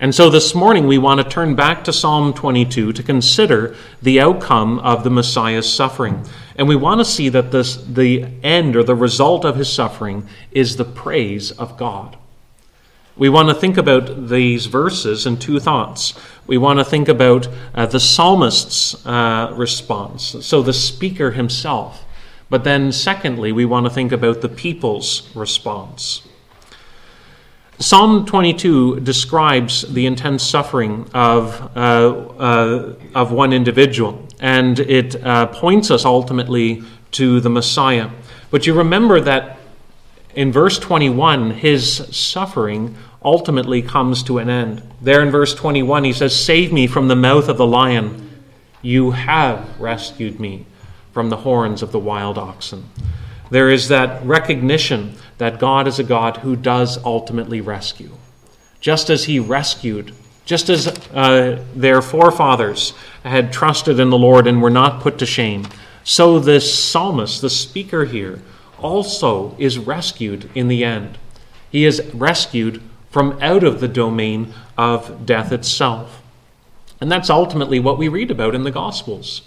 And 0.00 0.14
so 0.14 0.28
this 0.28 0.54
morning 0.54 0.86
we 0.86 0.98
want 0.98 1.20
to 1.20 1.28
turn 1.28 1.54
back 1.54 1.84
to 1.84 1.92
Psalm 1.92 2.32
22 2.32 2.94
to 2.94 3.02
consider 3.02 3.76
the 4.02 4.18
outcome 4.18 4.78
of 4.80 5.04
the 5.04 5.10
Messiah's 5.10 5.72
suffering. 5.72 6.26
And 6.56 6.66
we 6.66 6.74
want 6.74 7.00
to 7.00 7.04
see 7.04 7.28
that 7.28 7.52
this, 7.52 7.76
the 7.76 8.26
end 8.42 8.76
or 8.76 8.82
the 8.82 8.94
result 8.94 9.44
of 9.44 9.56
his 9.56 9.72
suffering 9.72 10.26
is 10.50 10.76
the 10.76 10.84
praise 10.84 11.52
of 11.52 11.76
God. 11.76 12.16
We 13.16 13.28
want 13.28 13.50
to 13.50 13.54
think 13.54 13.76
about 13.76 14.28
these 14.28 14.66
verses 14.66 15.26
in 15.26 15.38
two 15.38 15.60
thoughts. 15.60 16.14
We 16.46 16.58
want 16.58 16.80
to 16.80 16.84
think 16.84 17.08
about 17.08 17.46
uh, 17.74 17.86
the 17.86 18.00
psalmist's 18.00 19.06
uh, 19.06 19.52
response, 19.54 20.34
so 20.40 20.62
the 20.62 20.72
speaker 20.72 21.30
himself. 21.30 22.03
But 22.54 22.62
then, 22.62 22.92
secondly, 22.92 23.50
we 23.50 23.64
want 23.64 23.86
to 23.86 23.90
think 23.90 24.12
about 24.12 24.40
the 24.40 24.48
people's 24.48 25.28
response. 25.34 26.22
Psalm 27.80 28.26
22 28.26 29.00
describes 29.00 29.82
the 29.92 30.06
intense 30.06 30.44
suffering 30.44 31.10
of, 31.12 31.60
uh, 31.76 32.10
uh 32.38 32.94
of 33.12 33.32
one 33.32 33.52
individual, 33.52 34.24
and 34.38 34.78
it 34.78 35.16
uh, 35.24 35.46
points 35.46 35.90
us 35.90 36.04
ultimately 36.04 36.84
to 37.10 37.40
the 37.40 37.50
Messiah. 37.50 38.08
But 38.52 38.68
you 38.68 38.74
remember 38.74 39.20
that 39.22 39.58
in 40.36 40.52
verse 40.52 40.78
21, 40.78 41.50
his 41.54 42.06
suffering 42.16 42.94
ultimately 43.24 43.82
comes 43.82 44.22
to 44.22 44.38
an 44.38 44.48
end. 44.48 44.80
There 45.02 45.22
in 45.22 45.32
verse 45.32 45.56
21, 45.56 46.04
he 46.04 46.12
says, 46.12 46.36
Save 46.36 46.72
me 46.72 46.86
from 46.86 47.08
the 47.08 47.16
mouth 47.16 47.48
of 47.48 47.56
the 47.56 47.66
lion. 47.66 48.30
You 48.80 49.10
have 49.10 49.80
rescued 49.80 50.38
me 50.38 50.66
from 51.14 51.30
the 51.30 51.38
horns 51.38 51.80
of 51.80 51.92
the 51.92 51.98
wild 51.98 52.36
oxen. 52.36 52.90
There 53.50 53.70
is 53.70 53.88
that 53.88 54.22
recognition 54.26 55.14
that 55.38 55.58
God 55.58 55.88
is 55.88 55.98
a 55.98 56.04
God 56.04 56.38
who 56.38 56.56
does 56.56 57.02
ultimately 57.04 57.60
rescue. 57.62 58.10
Just 58.80 59.08
as 59.08 59.24
he 59.24 59.38
rescued 59.38 60.12
Just 60.44 60.68
as 60.68 60.88
uh, 60.88 61.64
their 61.74 62.02
forefathers 62.02 62.92
had 63.22 63.50
trusted 63.50 63.98
in 63.98 64.10
the 64.10 64.18
Lord 64.18 64.46
and 64.46 64.60
were 64.60 64.68
not 64.68 65.00
put 65.00 65.16
to 65.18 65.26
shame, 65.26 65.66
so 66.02 66.38
this 66.38 66.66
psalmist, 66.74 67.40
the 67.40 67.48
speaker 67.48 68.04
here, 68.04 68.42
also 68.78 69.56
is 69.58 69.78
rescued 69.78 70.50
in 70.54 70.68
the 70.68 70.84
end. 70.84 71.16
He 71.70 71.86
is 71.86 72.02
rescued 72.12 72.82
from 73.10 73.38
out 73.40 73.64
of 73.64 73.80
the 73.80 73.88
domain 73.88 74.52
of 74.76 75.24
death 75.24 75.50
itself. 75.50 76.20
And 77.00 77.10
that's 77.10 77.30
ultimately 77.30 77.80
what 77.80 77.96
we 77.96 78.08
read 78.08 78.30
about 78.30 78.54
in 78.54 78.64
the 78.64 78.70
Gospels. 78.70 79.42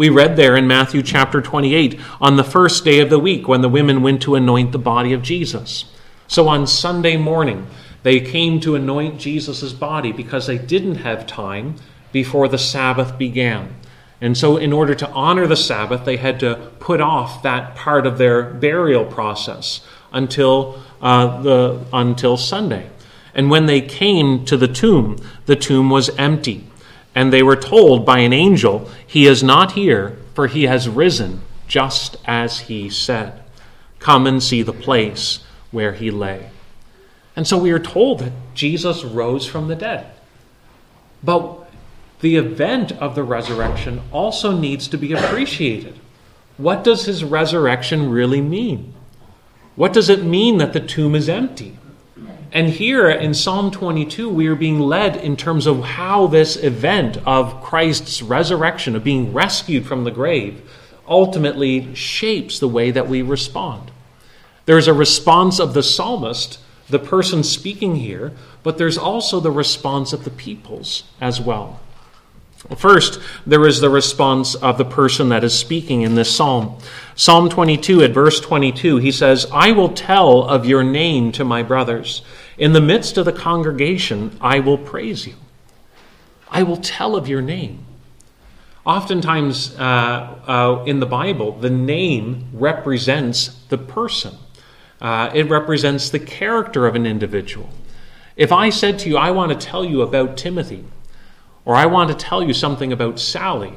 We 0.00 0.08
read 0.08 0.36
there 0.36 0.56
in 0.56 0.66
Matthew 0.66 1.02
chapter 1.02 1.42
28 1.42 2.00
on 2.22 2.36
the 2.36 2.42
first 2.42 2.86
day 2.86 3.00
of 3.00 3.10
the 3.10 3.18
week 3.18 3.46
when 3.46 3.60
the 3.60 3.68
women 3.68 4.00
went 4.00 4.22
to 4.22 4.34
anoint 4.34 4.72
the 4.72 4.78
body 4.78 5.12
of 5.12 5.20
Jesus. 5.20 5.84
So 6.26 6.48
on 6.48 6.66
Sunday 6.66 7.18
morning, 7.18 7.66
they 8.02 8.18
came 8.18 8.60
to 8.60 8.74
anoint 8.74 9.20
Jesus' 9.20 9.74
body 9.74 10.10
because 10.10 10.46
they 10.46 10.56
didn't 10.56 10.94
have 10.94 11.26
time 11.26 11.74
before 12.12 12.48
the 12.48 12.56
Sabbath 12.56 13.18
began. 13.18 13.74
And 14.22 14.38
so, 14.38 14.56
in 14.56 14.72
order 14.72 14.94
to 14.94 15.10
honor 15.10 15.46
the 15.46 15.54
Sabbath, 15.54 16.06
they 16.06 16.16
had 16.16 16.40
to 16.40 16.70
put 16.78 17.02
off 17.02 17.42
that 17.42 17.76
part 17.76 18.06
of 18.06 18.16
their 18.16 18.42
burial 18.42 19.04
process 19.04 19.86
until, 20.14 20.82
uh, 21.02 21.42
the, 21.42 21.84
until 21.92 22.38
Sunday. 22.38 22.88
And 23.34 23.50
when 23.50 23.66
they 23.66 23.82
came 23.82 24.46
to 24.46 24.56
the 24.56 24.66
tomb, 24.66 25.18
the 25.44 25.56
tomb 25.56 25.90
was 25.90 26.08
empty. 26.16 26.69
And 27.14 27.32
they 27.32 27.42
were 27.42 27.56
told 27.56 28.06
by 28.06 28.20
an 28.20 28.32
angel, 28.32 28.88
He 29.06 29.26
is 29.26 29.42
not 29.42 29.72
here, 29.72 30.16
for 30.34 30.46
he 30.46 30.64
has 30.64 30.88
risen, 30.88 31.42
just 31.66 32.16
as 32.24 32.60
he 32.60 32.88
said. 32.88 33.42
Come 33.98 34.26
and 34.26 34.42
see 34.42 34.62
the 34.62 34.72
place 34.72 35.40
where 35.70 35.92
he 35.92 36.10
lay. 36.10 36.50
And 37.36 37.46
so 37.46 37.58
we 37.58 37.72
are 37.72 37.78
told 37.78 38.20
that 38.20 38.32
Jesus 38.54 39.04
rose 39.04 39.46
from 39.46 39.68
the 39.68 39.76
dead. 39.76 40.12
But 41.22 41.70
the 42.20 42.36
event 42.36 42.92
of 42.92 43.14
the 43.14 43.22
resurrection 43.22 44.02
also 44.12 44.56
needs 44.56 44.88
to 44.88 44.98
be 44.98 45.12
appreciated. 45.12 45.98
What 46.56 46.84
does 46.84 47.06
his 47.06 47.24
resurrection 47.24 48.10
really 48.10 48.40
mean? 48.40 48.94
What 49.76 49.92
does 49.92 50.10
it 50.10 50.24
mean 50.24 50.58
that 50.58 50.72
the 50.72 50.80
tomb 50.80 51.14
is 51.14 51.28
empty? 51.28 51.78
And 52.52 52.68
here 52.68 53.08
in 53.08 53.32
Psalm 53.32 53.70
22, 53.70 54.28
we 54.28 54.48
are 54.48 54.56
being 54.56 54.80
led 54.80 55.16
in 55.16 55.36
terms 55.36 55.66
of 55.66 55.84
how 55.84 56.26
this 56.26 56.56
event 56.56 57.18
of 57.24 57.62
Christ's 57.62 58.22
resurrection, 58.22 58.96
of 58.96 59.04
being 59.04 59.32
rescued 59.32 59.86
from 59.86 60.02
the 60.02 60.10
grave, 60.10 60.68
ultimately 61.06 61.94
shapes 61.94 62.58
the 62.58 62.68
way 62.68 62.90
that 62.90 63.08
we 63.08 63.22
respond. 63.22 63.92
There's 64.66 64.88
a 64.88 64.94
response 64.94 65.60
of 65.60 65.74
the 65.74 65.82
psalmist, 65.82 66.58
the 66.88 66.98
person 66.98 67.44
speaking 67.44 67.96
here, 67.96 68.32
but 68.62 68.78
there's 68.78 68.98
also 68.98 69.38
the 69.38 69.50
response 69.50 70.12
of 70.12 70.24
the 70.24 70.30
peoples 70.30 71.04
as 71.20 71.40
well. 71.40 71.80
First, 72.76 73.20
there 73.46 73.66
is 73.66 73.80
the 73.80 73.88
response 73.88 74.54
of 74.54 74.76
the 74.76 74.84
person 74.84 75.30
that 75.30 75.44
is 75.44 75.58
speaking 75.58 76.02
in 76.02 76.14
this 76.14 76.34
psalm. 76.34 76.78
Psalm 77.14 77.48
22 77.48 78.02
at 78.02 78.10
verse 78.10 78.38
22, 78.38 78.98
he 78.98 79.10
says, 79.10 79.46
I 79.52 79.72
will 79.72 79.88
tell 79.88 80.42
of 80.42 80.66
your 80.66 80.82
name 80.82 81.32
to 81.32 81.44
my 81.44 81.62
brothers. 81.62 82.22
In 82.60 82.74
the 82.74 82.80
midst 82.82 83.16
of 83.16 83.24
the 83.24 83.32
congregation, 83.32 84.36
I 84.38 84.60
will 84.60 84.76
praise 84.76 85.26
you. 85.26 85.36
I 86.50 86.62
will 86.62 86.76
tell 86.76 87.16
of 87.16 87.26
your 87.26 87.40
name. 87.40 87.86
Oftentimes 88.84 89.74
uh, 89.78 89.82
uh, 90.46 90.84
in 90.86 91.00
the 91.00 91.06
Bible, 91.06 91.52
the 91.52 91.70
name 91.70 92.48
represents 92.52 93.64
the 93.70 93.78
person, 93.78 94.34
uh, 95.00 95.30
it 95.34 95.48
represents 95.48 96.10
the 96.10 96.18
character 96.18 96.86
of 96.86 96.94
an 96.94 97.06
individual. 97.06 97.70
If 98.36 98.52
I 98.52 98.68
said 98.68 98.98
to 99.00 99.08
you, 99.08 99.16
I 99.16 99.30
want 99.30 99.58
to 99.58 99.66
tell 99.66 99.82
you 99.82 100.02
about 100.02 100.36
Timothy, 100.36 100.84
or 101.64 101.74
I 101.74 101.86
want 101.86 102.10
to 102.10 102.14
tell 102.14 102.42
you 102.42 102.52
something 102.52 102.92
about 102.92 103.18
Sally, 103.18 103.72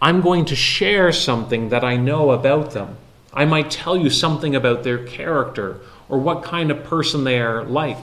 I'm 0.00 0.20
going 0.20 0.44
to 0.44 0.54
share 0.54 1.10
something 1.10 1.70
that 1.70 1.82
I 1.82 1.96
know 1.96 2.30
about 2.30 2.70
them. 2.70 2.98
I 3.32 3.46
might 3.46 3.68
tell 3.68 3.96
you 3.96 4.10
something 4.10 4.54
about 4.54 4.84
their 4.84 5.04
character 5.04 5.80
or 6.08 6.18
what 6.18 6.42
kind 6.42 6.70
of 6.70 6.84
person 6.84 7.24
they 7.24 7.40
are 7.40 7.64
like. 7.64 7.98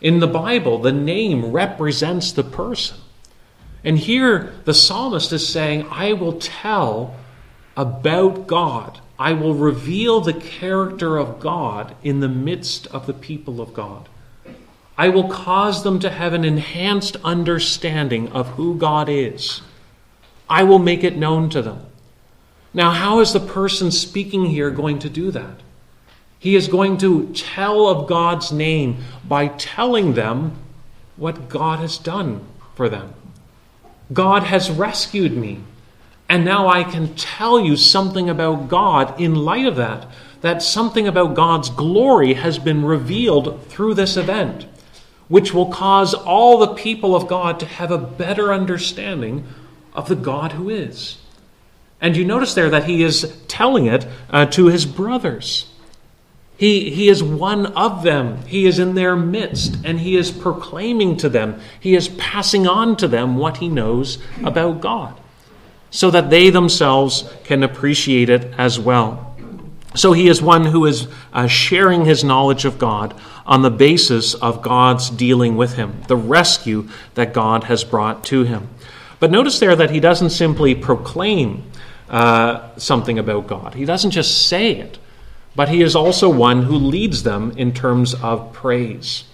In 0.00 0.20
the 0.20 0.26
Bible, 0.26 0.78
the 0.78 0.92
name 0.92 1.52
represents 1.52 2.32
the 2.32 2.42
person. 2.42 2.98
And 3.84 3.98
here 3.98 4.52
the 4.64 4.74
psalmist 4.74 5.32
is 5.32 5.46
saying, 5.46 5.86
I 5.90 6.12
will 6.12 6.34
tell 6.34 7.16
about 7.76 8.46
God. 8.46 9.00
I 9.18 9.32
will 9.32 9.54
reveal 9.54 10.20
the 10.20 10.34
character 10.34 11.16
of 11.16 11.40
God 11.40 11.94
in 12.02 12.20
the 12.20 12.28
midst 12.28 12.86
of 12.88 13.06
the 13.06 13.14
people 13.14 13.60
of 13.60 13.72
God. 13.72 14.08
I 14.98 15.08
will 15.08 15.28
cause 15.28 15.84
them 15.84 15.98
to 16.00 16.10
have 16.10 16.32
an 16.34 16.44
enhanced 16.44 17.16
understanding 17.24 18.28
of 18.32 18.50
who 18.50 18.76
God 18.76 19.08
is. 19.08 19.62
I 20.48 20.64
will 20.64 20.78
make 20.78 21.02
it 21.02 21.16
known 21.16 21.48
to 21.50 21.62
them. 21.62 21.86
Now, 22.74 22.90
how 22.90 23.20
is 23.20 23.32
the 23.32 23.40
person 23.40 23.90
speaking 23.90 24.46
here 24.46 24.70
going 24.70 24.98
to 25.00 25.08
do 25.08 25.30
that? 25.30 25.61
He 26.42 26.56
is 26.56 26.66
going 26.66 26.98
to 26.98 27.32
tell 27.34 27.86
of 27.86 28.08
God's 28.08 28.50
name 28.50 29.04
by 29.24 29.46
telling 29.46 30.14
them 30.14 30.58
what 31.16 31.48
God 31.48 31.78
has 31.78 31.98
done 31.98 32.44
for 32.74 32.88
them. 32.88 33.14
God 34.12 34.42
has 34.42 34.68
rescued 34.68 35.36
me. 35.36 35.60
And 36.28 36.44
now 36.44 36.66
I 36.66 36.82
can 36.82 37.14
tell 37.14 37.60
you 37.60 37.76
something 37.76 38.28
about 38.28 38.66
God 38.66 39.20
in 39.20 39.36
light 39.36 39.66
of 39.66 39.76
that. 39.76 40.08
That 40.40 40.64
something 40.64 41.06
about 41.06 41.36
God's 41.36 41.70
glory 41.70 42.34
has 42.34 42.58
been 42.58 42.84
revealed 42.84 43.64
through 43.68 43.94
this 43.94 44.16
event 44.16 44.66
which 45.28 45.54
will 45.54 45.70
cause 45.70 46.12
all 46.12 46.58
the 46.58 46.74
people 46.74 47.14
of 47.14 47.28
God 47.28 47.60
to 47.60 47.66
have 47.66 47.92
a 47.92 47.98
better 47.98 48.52
understanding 48.52 49.46
of 49.94 50.08
the 50.08 50.16
God 50.16 50.52
who 50.52 50.68
is. 50.68 51.18
And 52.00 52.16
you 52.16 52.24
notice 52.24 52.52
there 52.52 52.68
that 52.68 52.84
he 52.84 53.04
is 53.04 53.40
telling 53.46 53.86
it 53.86 54.08
uh, 54.28 54.46
to 54.46 54.66
his 54.66 54.84
brothers. 54.84 55.71
He, 56.62 56.90
he 56.90 57.08
is 57.08 57.24
one 57.24 57.66
of 57.74 58.04
them. 58.04 58.46
He 58.46 58.66
is 58.66 58.78
in 58.78 58.94
their 58.94 59.16
midst, 59.16 59.78
and 59.82 59.98
he 59.98 60.16
is 60.16 60.30
proclaiming 60.30 61.16
to 61.16 61.28
them, 61.28 61.60
he 61.80 61.96
is 61.96 62.08
passing 62.10 62.68
on 62.68 62.96
to 62.98 63.08
them 63.08 63.36
what 63.36 63.56
he 63.56 63.68
knows 63.68 64.18
about 64.44 64.80
God, 64.80 65.20
so 65.90 66.08
that 66.12 66.30
they 66.30 66.50
themselves 66.50 67.28
can 67.42 67.64
appreciate 67.64 68.30
it 68.30 68.54
as 68.56 68.78
well. 68.78 69.34
So 69.96 70.12
he 70.12 70.28
is 70.28 70.40
one 70.40 70.66
who 70.66 70.86
is 70.86 71.08
uh, 71.32 71.48
sharing 71.48 72.04
his 72.04 72.22
knowledge 72.22 72.64
of 72.64 72.78
God 72.78 73.20
on 73.44 73.62
the 73.62 73.70
basis 73.72 74.34
of 74.34 74.62
God's 74.62 75.10
dealing 75.10 75.56
with 75.56 75.74
him, 75.74 76.00
the 76.06 76.14
rescue 76.14 76.88
that 77.14 77.34
God 77.34 77.64
has 77.64 77.82
brought 77.82 78.22
to 78.26 78.44
him. 78.44 78.68
But 79.18 79.32
notice 79.32 79.58
there 79.58 79.74
that 79.74 79.90
he 79.90 79.98
doesn't 79.98 80.30
simply 80.30 80.76
proclaim 80.76 81.64
uh, 82.08 82.68
something 82.76 83.18
about 83.18 83.48
God, 83.48 83.74
he 83.74 83.84
doesn't 83.84 84.12
just 84.12 84.46
say 84.46 84.76
it, 84.76 85.00
but 85.54 85.68
he 85.68 85.82
is 85.82 85.94
also 85.94 86.30
one 86.30 86.62
who 86.62 86.76
leads 86.76 87.22
them 87.22 87.52
in 87.56 87.72
terms 87.72 88.14
of 88.14 88.52
praise. 88.52 89.24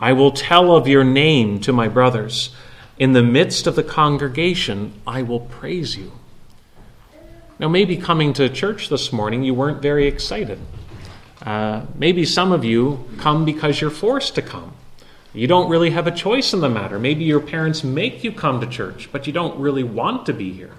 I 0.00 0.12
will 0.12 0.32
tell 0.32 0.74
of 0.76 0.86
your 0.86 1.04
name 1.04 1.60
to 1.60 1.72
my 1.72 1.88
brothers. 1.88 2.54
In 2.98 3.12
the 3.12 3.22
midst 3.22 3.66
of 3.66 3.74
the 3.74 3.82
congregation, 3.82 5.00
I 5.06 5.22
will 5.22 5.40
praise 5.40 5.96
you. 5.96 6.12
Now, 7.58 7.68
maybe 7.68 7.96
coming 7.96 8.32
to 8.34 8.48
church 8.48 8.88
this 8.88 9.12
morning, 9.12 9.44
you 9.44 9.54
weren't 9.54 9.80
very 9.80 10.06
excited. 10.06 10.58
Uh, 11.44 11.86
maybe 11.94 12.24
some 12.24 12.52
of 12.52 12.64
you 12.64 13.04
come 13.18 13.44
because 13.44 13.80
you're 13.80 13.90
forced 13.90 14.34
to 14.34 14.42
come. 14.42 14.72
You 15.32 15.46
don't 15.46 15.68
really 15.68 15.90
have 15.90 16.06
a 16.06 16.12
choice 16.12 16.52
in 16.52 16.60
the 16.60 16.68
matter. 16.68 16.98
Maybe 16.98 17.24
your 17.24 17.40
parents 17.40 17.82
make 17.82 18.22
you 18.22 18.32
come 18.32 18.60
to 18.60 18.66
church, 18.66 19.08
but 19.10 19.26
you 19.26 19.32
don't 19.32 19.58
really 19.58 19.82
want 19.82 20.26
to 20.26 20.32
be 20.32 20.52
here. 20.52 20.74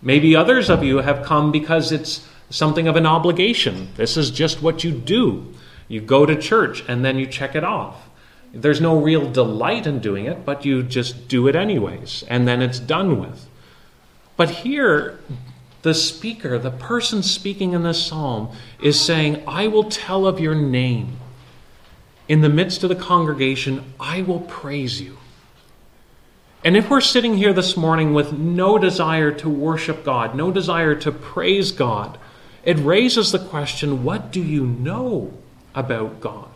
Maybe 0.00 0.36
others 0.36 0.70
of 0.70 0.82
you 0.82 0.98
have 0.98 1.24
come 1.24 1.52
because 1.52 1.92
it's 1.92 2.26
something 2.50 2.88
of 2.88 2.96
an 2.96 3.06
obligation. 3.06 3.88
This 3.96 4.16
is 4.16 4.30
just 4.30 4.62
what 4.62 4.84
you 4.84 4.92
do. 4.92 5.52
You 5.88 6.00
go 6.00 6.26
to 6.26 6.36
church 6.36 6.84
and 6.88 7.04
then 7.04 7.18
you 7.18 7.26
check 7.26 7.54
it 7.54 7.64
off. 7.64 8.08
There's 8.52 8.80
no 8.80 8.98
real 8.98 9.30
delight 9.30 9.86
in 9.86 9.98
doing 9.98 10.24
it, 10.24 10.44
but 10.44 10.64
you 10.64 10.82
just 10.82 11.28
do 11.28 11.46
it 11.46 11.54
anyways, 11.54 12.24
and 12.28 12.48
then 12.48 12.62
it's 12.62 12.78
done 12.78 13.20
with. 13.20 13.46
But 14.36 14.50
here, 14.50 15.18
the 15.82 15.94
speaker, 15.94 16.58
the 16.58 16.70
person 16.70 17.22
speaking 17.22 17.72
in 17.72 17.82
this 17.82 18.06
psalm, 18.06 18.50
is 18.80 19.00
saying, 19.00 19.42
I 19.46 19.66
will 19.66 19.84
tell 19.84 20.26
of 20.26 20.40
your 20.40 20.54
name. 20.54 21.18
In 22.28 22.40
the 22.40 22.48
midst 22.48 22.82
of 22.82 22.88
the 22.88 22.96
congregation, 22.96 23.94
I 24.00 24.22
will 24.22 24.40
praise 24.40 25.00
you. 25.00 25.18
And 26.64 26.76
if 26.76 26.90
we're 26.90 27.00
sitting 27.00 27.36
here 27.36 27.52
this 27.52 27.76
morning 27.76 28.14
with 28.14 28.32
no 28.32 28.78
desire 28.78 29.30
to 29.32 29.48
worship 29.48 30.02
God, 30.02 30.34
no 30.34 30.50
desire 30.50 30.94
to 30.96 31.12
praise 31.12 31.70
God, 31.70 32.18
it 32.66 32.78
raises 32.80 33.30
the 33.32 33.38
question 33.38 34.02
what 34.02 34.30
do 34.32 34.42
you 34.42 34.66
know 34.66 35.32
about 35.74 36.20
God? 36.20 36.50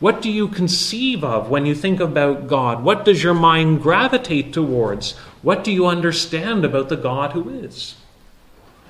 What 0.00 0.20
do 0.20 0.30
you 0.30 0.48
conceive 0.48 1.24
of 1.24 1.48
when 1.48 1.64
you 1.64 1.74
think 1.74 2.00
about 2.00 2.48
God? 2.48 2.82
What 2.82 3.04
does 3.04 3.22
your 3.22 3.32
mind 3.32 3.80
gravitate 3.80 4.52
towards? 4.52 5.12
What 5.40 5.64
do 5.64 5.72
you 5.72 5.86
understand 5.86 6.64
about 6.64 6.90
the 6.90 6.96
God 6.96 7.32
who 7.32 7.48
is? 7.48 7.94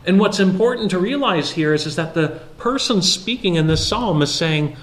And 0.04 0.18
what's 0.18 0.40
important 0.40 0.90
to 0.92 0.98
realize 0.98 1.52
here 1.52 1.74
is, 1.74 1.84
is 1.86 1.96
that 1.96 2.14
the 2.14 2.40
person 2.58 3.02
speaking 3.02 3.56
in 3.56 3.66
this 3.66 3.86
psalm 3.86 4.22
is 4.22 4.34
saying, 4.34 4.76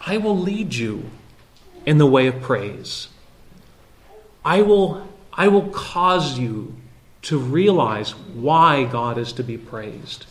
I 0.00 0.16
will 0.16 0.38
lead 0.38 0.74
you 0.74 1.10
in 1.84 1.98
the 1.98 2.06
way 2.06 2.26
of 2.26 2.40
praise. 2.40 3.08
I 4.44 4.62
will, 4.62 5.08
I 5.32 5.48
will 5.48 5.68
cause 5.70 6.38
you 6.38 6.74
to 7.22 7.38
realize 7.38 8.10
why 8.14 8.84
God 8.84 9.16
is 9.16 9.32
to 9.34 9.44
be 9.44 9.56
praised. 9.56 10.26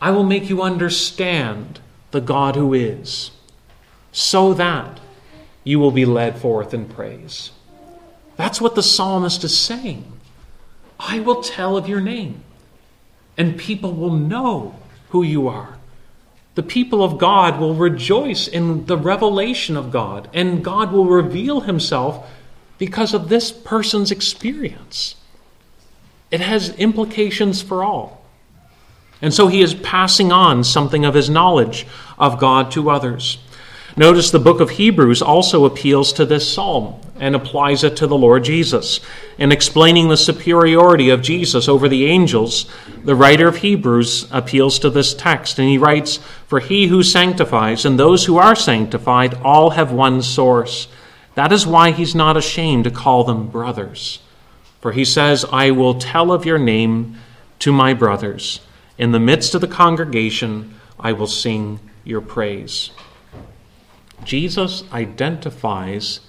I 0.00 0.10
will 0.12 0.24
make 0.24 0.48
you 0.48 0.62
understand 0.62 1.80
the 2.10 2.20
God 2.20 2.56
who 2.56 2.72
is, 2.72 3.32
so 4.12 4.54
that 4.54 5.00
you 5.62 5.78
will 5.78 5.90
be 5.90 6.04
led 6.06 6.38
forth 6.38 6.72
in 6.72 6.86
praise. 6.86 7.50
That's 8.36 8.60
what 8.60 8.74
the 8.74 8.82
psalmist 8.82 9.44
is 9.44 9.56
saying. 9.56 10.10
I 10.98 11.20
will 11.20 11.42
tell 11.42 11.76
of 11.76 11.88
your 11.88 12.00
name, 12.00 12.42
and 13.36 13.58
people 13.58 13.92
will 13.92 14.12
know 14.12 14.76
who 15.10 15.22
you 15.22 15.48
are. 15.48 15.76
The 16.54 16.62
people 16.62 17.02
of 17.02 17.18
God 17.18 17.60
will 17.60 17.74
rejoice 17.74 18.48
in 18.48 18.86
the 18.86 18.96
revelation 18.96 19.76
of 19.76 19.90
God, 19.90 20.28
and 20.32 20.64
God 20.64 20.92
will 20.92 21.06
reveal 21.06 21.60
himself 21.60 22.28
because 22.78 23.14
of 23.14 23.28
this 23.28 23.52
person's 23.52 24.10
experience. 24.10 25.14
It 26.30 26.40
has 26.40 26.70
implications 26.76 27.60
for 27.60 27.82
all. 27.82 28.24
And 29.22 29.34
so 29.34 29.48
he 29.48 29.60
is 29.60 29.74
passing 29.74 30.32
on 30.32 30.64
something 30.64 31.04
of 31.04 31.14
his 31.14 31.28
knowledge 31.28 31.86
of 32.18 32.38
God 32.38 32.70
to 32.72 32.90
others. 32.90 33.38
Notice 33.96 34.30
the 34.30 34.38
book 34.38 34.60
of 34.60 34.70
Hebrews 34.70 35.20
also 35.20 35.64
appeals 35.64 36.12
to 36.14 36.24
this 36.24 36.50
psalm 36.50 37.00
and 37.18 37.34
applies 37.34 37.84
it 37.84 37.96
to 37.96 38.06
the 38.06 38.16
Lord 38.16 38.44
Jesus. 38.44 39.00
In 39.36 39.52
explaining 39.52 40.08
the 40.08 40.16
superiority 40.16 41.10
of 41.10 41.20
Jesus 41.20 41.68
over 41.68 41.88
the 41.88 42.06
angels, 42.06 42.64
the 43.04 43.14
writer 43.14 43.48
of 43.48 43.58
Hebrews 43.58 44.26
appeals 44.30 44.78
to 44.78 44.90
this 44.90 45.12
text, 45.12 45.58
and 45.58 45.68
he 45.68 45.76
writes, 45.76 46.18
For 46.46 46.60
he 46.60 46.86
who 46.86 47.02
sanctifies 47.02 47.84
and 47.84 47.98
those 47.98 48.24
who 48.24 48.38
are 48.38 48.56
sanctified 48.56 49.34
all 49.42 49.70
have 49.70 49.92
one 49.92 50.22
source. 50.22 50.88
That 51.34 51.52
is 51.52 51.66
why 51.66 51.90
he's 51.90 52.14
not 52.14 52.36
ashamed 52.36 52.84
to 52.84 52.90
call 52.90 53.24
them 53.24 53.48
brothers. 53.48 54.20
For 54.80 54.92
he 54.92 55.04
says, 55.04 55.44
I 55.52 55.70
will 55.70 55.94
tell 55.94 56.32
of 56.32 56.46
your 56.46 56.58
name 56.58 57.16
to 57.60 57.72
my 57.72 57.94
brothers. 57.94 58.60
In 58.98 59.12
the 59.12 59.20
midst 59.20 59.54
of 59.54 59.60
the 59.60 59.68
congregation, 59.68 60.74
I 60.98 61.12
will 61.12 61.26
sing 61.26 61.80
your 62.04 62.20
praise. 62.20 62.90
Jesus 64.24 64.84
identifies 64.92 66.20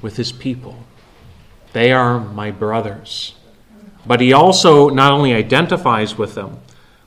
with 0.00 0.16
his 0.16 0.32
people. 0.32 0.84
They 1.72 1.92
are 1.92 2.20
my 2.20 2.50
brothers. 2.50 3.34
But 4.06 4.20
he 4.20 4.32
also 4.32 4.90
not 4.90 5.12
only 5.12 5.32
identifies 5.34 6.16
with 6.16 6.34
them, 6.34 6.58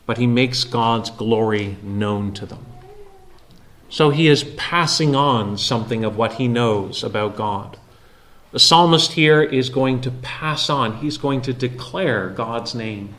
but 0.05 0.17
he 0.17 0.27
makes 0.27 0.63
God's 0.63 1.09
glory 1.09 1.77
known 1.83 2.33
to 2.33 2.45
them. 2.45 2.65
So 3.89 4.09
he 4.09 4.27
is 4.27 4.43
passing 4.43 5.15
on 5.15 5.57
something 5.57 6.03
of 6.03 6.17
what 6.17 6.33
he 6.33 6.47
knows 6.47 7.03
about 7.03 7.35
God. 7.35 7.77
The 8.57 8.63
psalmist 8.63 9.11
here 9.11 9.43
is 9.43 9.69
going 9.69 10.01
to 10.01 10.09
pass 10.09 10.67
on, 10.67 10.97
he's 10.97 11.19
going 11.19 11.43
to 11.43 11.53
declare 11.53 12.29
God's 12.29 12.73
name. 12.73 13.13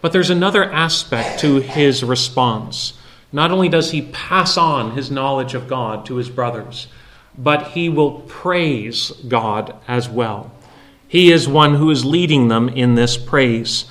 But 0.00 0.12
there's 0.12 0.30
another 0.30 0.62
aspect 0.62 1.40
to 1.40 1.56
his 1.56 2.04
response. 2.04 2.92
Not 3.32 3.50
only 3.50 3.68
does 3.68 3.90
he 3.90 4.02
pass 4.02 4.56
on 4.56 4.92
his 4.92 5.10
knowledge 5.10 5.54
of 5.54 5.66
God 5.66 6.06
to 6.06 6.14
his 6.14 6.30
brothers, 6.30 6.86
but 7.36 7.72
he 7.72 7.88
will 7.88 8.20
praise 8.20 9.10
God 9.26 9.74
as 9.88 10.08
well. 10.08 10.52
He 11.08 11.32
is 11.32 11.48
one 11.48 11.74
who 11.74 11.90
is 11.90 12.04
leading 12.04 12.46
them 12.46 12.68
in 12.68 12.94
this 12.94 13.16
praise. 13.16 13.86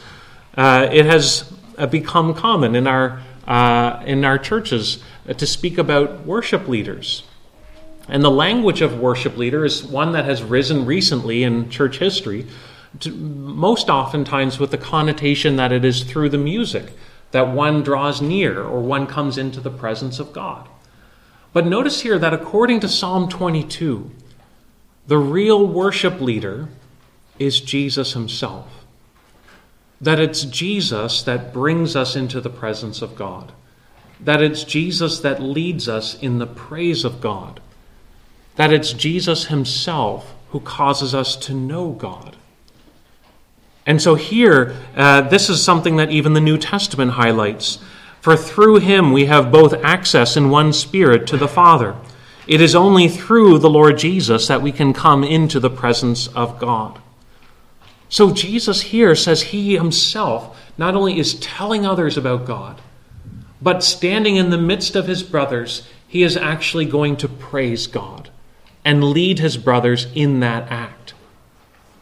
Uh, 0.55 0.87
it 0.89 1.05
has 1.05 1.51
uh, 1.77 1.85
become 1.85 2.33
common 2.33 2.77
in 2.77 2.87
our, 2.87 3.21
uh, 3.45 4.01
in 4.05 4.23
our 4.23 4.37
churches 4.37 5.03
to 5.37 5.45
speak 5.45 5.77
about 5.77 6.25
worship 6.25 6.69
leaders. 6.69 7.23
And 8.07 8.23
the 8.23 8.31
language 8.31 8.81
of 8.81 8.99
worship 8.99 9.37
leader 9.37 9.63
is 9.63 9.83
one 9.83 10.11
that 10.13 10.25
has 10.25 10.43
risen 10.43 10.85
recently 10.85 11.43
in 11.43 11.69
church 11.69 11.99
history, 11.99 12.47
to, 12.99 13.11
most 13.11 13.89
oftentimes 13.89 14.59
with 14.59 14.71
the 14.71 14.77
connotation 14.77 15.55
that 15.55 15.71
it 15.71 15.85
is 15.85 16.03
through 16.03 16.29
the 16.29 16.37
music 16.37 16.91
that 17.31 17.47
one 17.47 17.81
draws 17.81 18.21
near 18.21 18.61
or 18.61 18.81
one 18.81 19.07
comes 19.07 19.37
into 19.37 19.61
the 19.61 19.69
presence 19.69 20.19
of 20.19 20.33
God. 20.33 20.67
But 21.53 21.65
notice 21.65 22.01
here 22.01 22.19
that 22.19 22.33
according 22.33 22.81
to 22.81 22.89
Psalm 22.89 23.29
22, 23.29 24.11
the 25.07 25.17
real 25.17 25.65
worship 25.65 26.21
leader 26.21 26.69
is 27.39 27.59
Jesus 27.59 28.13
himself. 28.13 28.85
That 29.99 30.19
it's 30.19 30.43
Jesus 30.43 31.23
that 31.23 31.53
brings 31.53 31.95
us 31.95 32.15
into 32.15 32.41
the 32.41 32.49
presence 32.49 33.01
of 33.01 33.15
God. 33.15 33.51
That 34.19 34.41
it's 34.41 34.63
Jesus 34.63 35.19
that 35.19 35.41
leads 35.41 35.87
us 35.87 36.21
in 36.21 36.39
the 36.39 36.47
praise 36.47 37.03
of 37.03 37.21
God 37.21 37.61
that 38.55 38.73
it's 38.73 38.93
Jesus 38.93 39.45
himself 39.45 40.33
who 40.49 40.59
causes 40.59 41.15
us 41.15 41.35
to 41.37 41.53
know 41.53 41.91
God. 41.91 42.35
And 43.85 44.01
so 44.01 44.15
here, 44.15 44.75
uh, 44.95 45.21
this 45.21 45.49
is 45.49 45.63
something 45.63 45.95
that 45.95 46.11
even 46.11 46.33
the 46.33 46.41
New 46.41 46.57
Testament 46.57 47.11
highlights. 47.11 47.79
For 48.19 48.37
through 48.37 48.79
him 48.79 49.11
we 49.11 49.25
have 49.25 49.51
both 49.51 49.73
access 49.83 50.37
in 50.37 50.49
one 50.49 50.73
spirit 50.73 51.25
to 51.27 51.37
the 51.37 51.47
Father. 51.47 51.95
It 52.47 52.61
is 52.61 52.75
only 52.75 53.07
through 53.07 53.59
the 53.59 53.69
Lord 53.69 53.97
Jesus 53.97 54.47
that 54.47 54.61
we 54.61 54.71
can 54.71 54.93
come 54.93 55.23
into 55.23 55.59
the 55.59 55.69
presence 55.69 56.27
of 56.27 56.59
God. 56.59 56.99
So 58.09 58.31
Jesus 58.31 58.81
here 58.81 59.15
says 59.15 59.41
he 59.41 59.75
himself 59.77 60.57
not 60.77 60.95
only 60.95 61.17
is 61.17 61.39
telling 61.39 61.85
others 61.85 62.17
about 62.17 62.45
God, 62.45 62.81
but 63.61 63.83
standing 63.83 64.35
in 64.35 64.49
the 64.49 64.57
midst 64.57 64.95
of 64.95 65.07
his 65.07 65.23
brothers, 65.23 65.87
he 66.07 66.23
is 66.23 66.35
actually 66.35 66.85
going 66.85 67.15
to 67.17 67.29
praise 67.29 67.87
God 67.87 68.20
and 68.83 69.03
lead 69.03 69.39
his 69.39 69.57
brothers 69.57 70.07
in 70.15 70.39
that 70.39 70.71
act. 70.71 71.13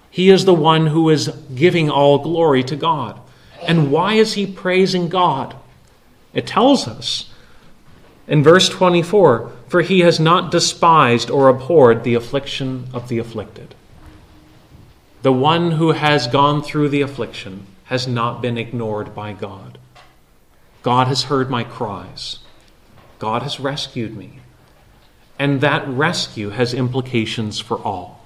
He 0.09 0.29
is 0.29 0.45
the 0.45 0.53
one 0.53 0.87
who 0.87 1.09
is 1.09 1.27
giving 1.53 1.89
all 1.89 2.19
glory 2.19 2.63
to 2.63 2.75
God. 2.75 3.19
And 3.61 3.91
why 3.91 4.13
is 4.13 4.33
he 4.33 4.47
praising 4.47 5.09
God? 5.09 5.55
It 6.33 6.47
tells 6.47 6.87
us 6.87 7.31
in 8.27 8.43
verse 8.43 8.69
24 8.69 9.51
For 9.67 9.81
he 9.81 9.99
has 9.99 10.19
not 10.19 10.51
despised 10.51 11.29
or 11.29 11.49
abhorred 11.49 12.03
the 12.03 12.15
affliction 12.15 12.87
of 12.93 13.09
the 13.09 13.17
afflicted. 13.17 13.75
The 15.21 15.33
one 15.33 15.71
who 15.71 15.91
has 15.91 16.27
gone 16.27 16.61
through 16.61 16.89
the 16.89 17.01
affliction 17.01 17.67
has 17.85 18.07
not 18.07 18.41
been 18.41 18.57
ignored 18.57 19.13
by 19.13 19.33
God. 19.33 19.77
God 20.81 21.07
has 21.07 21.23
heard 21.23 21.49
my 21.49 21.63
cries. 21.63 22.39
God 23.19 23.43
has 23.43 23.59
rescued 23.59 24.15
me 24.15 24.39
and 25.39 25.61
that 25.61 25.87
rescue 25.87 26.49
has 26.49 26.73
implications 26.73 27.59
for 27.59 27.79
all. 27.79 28.19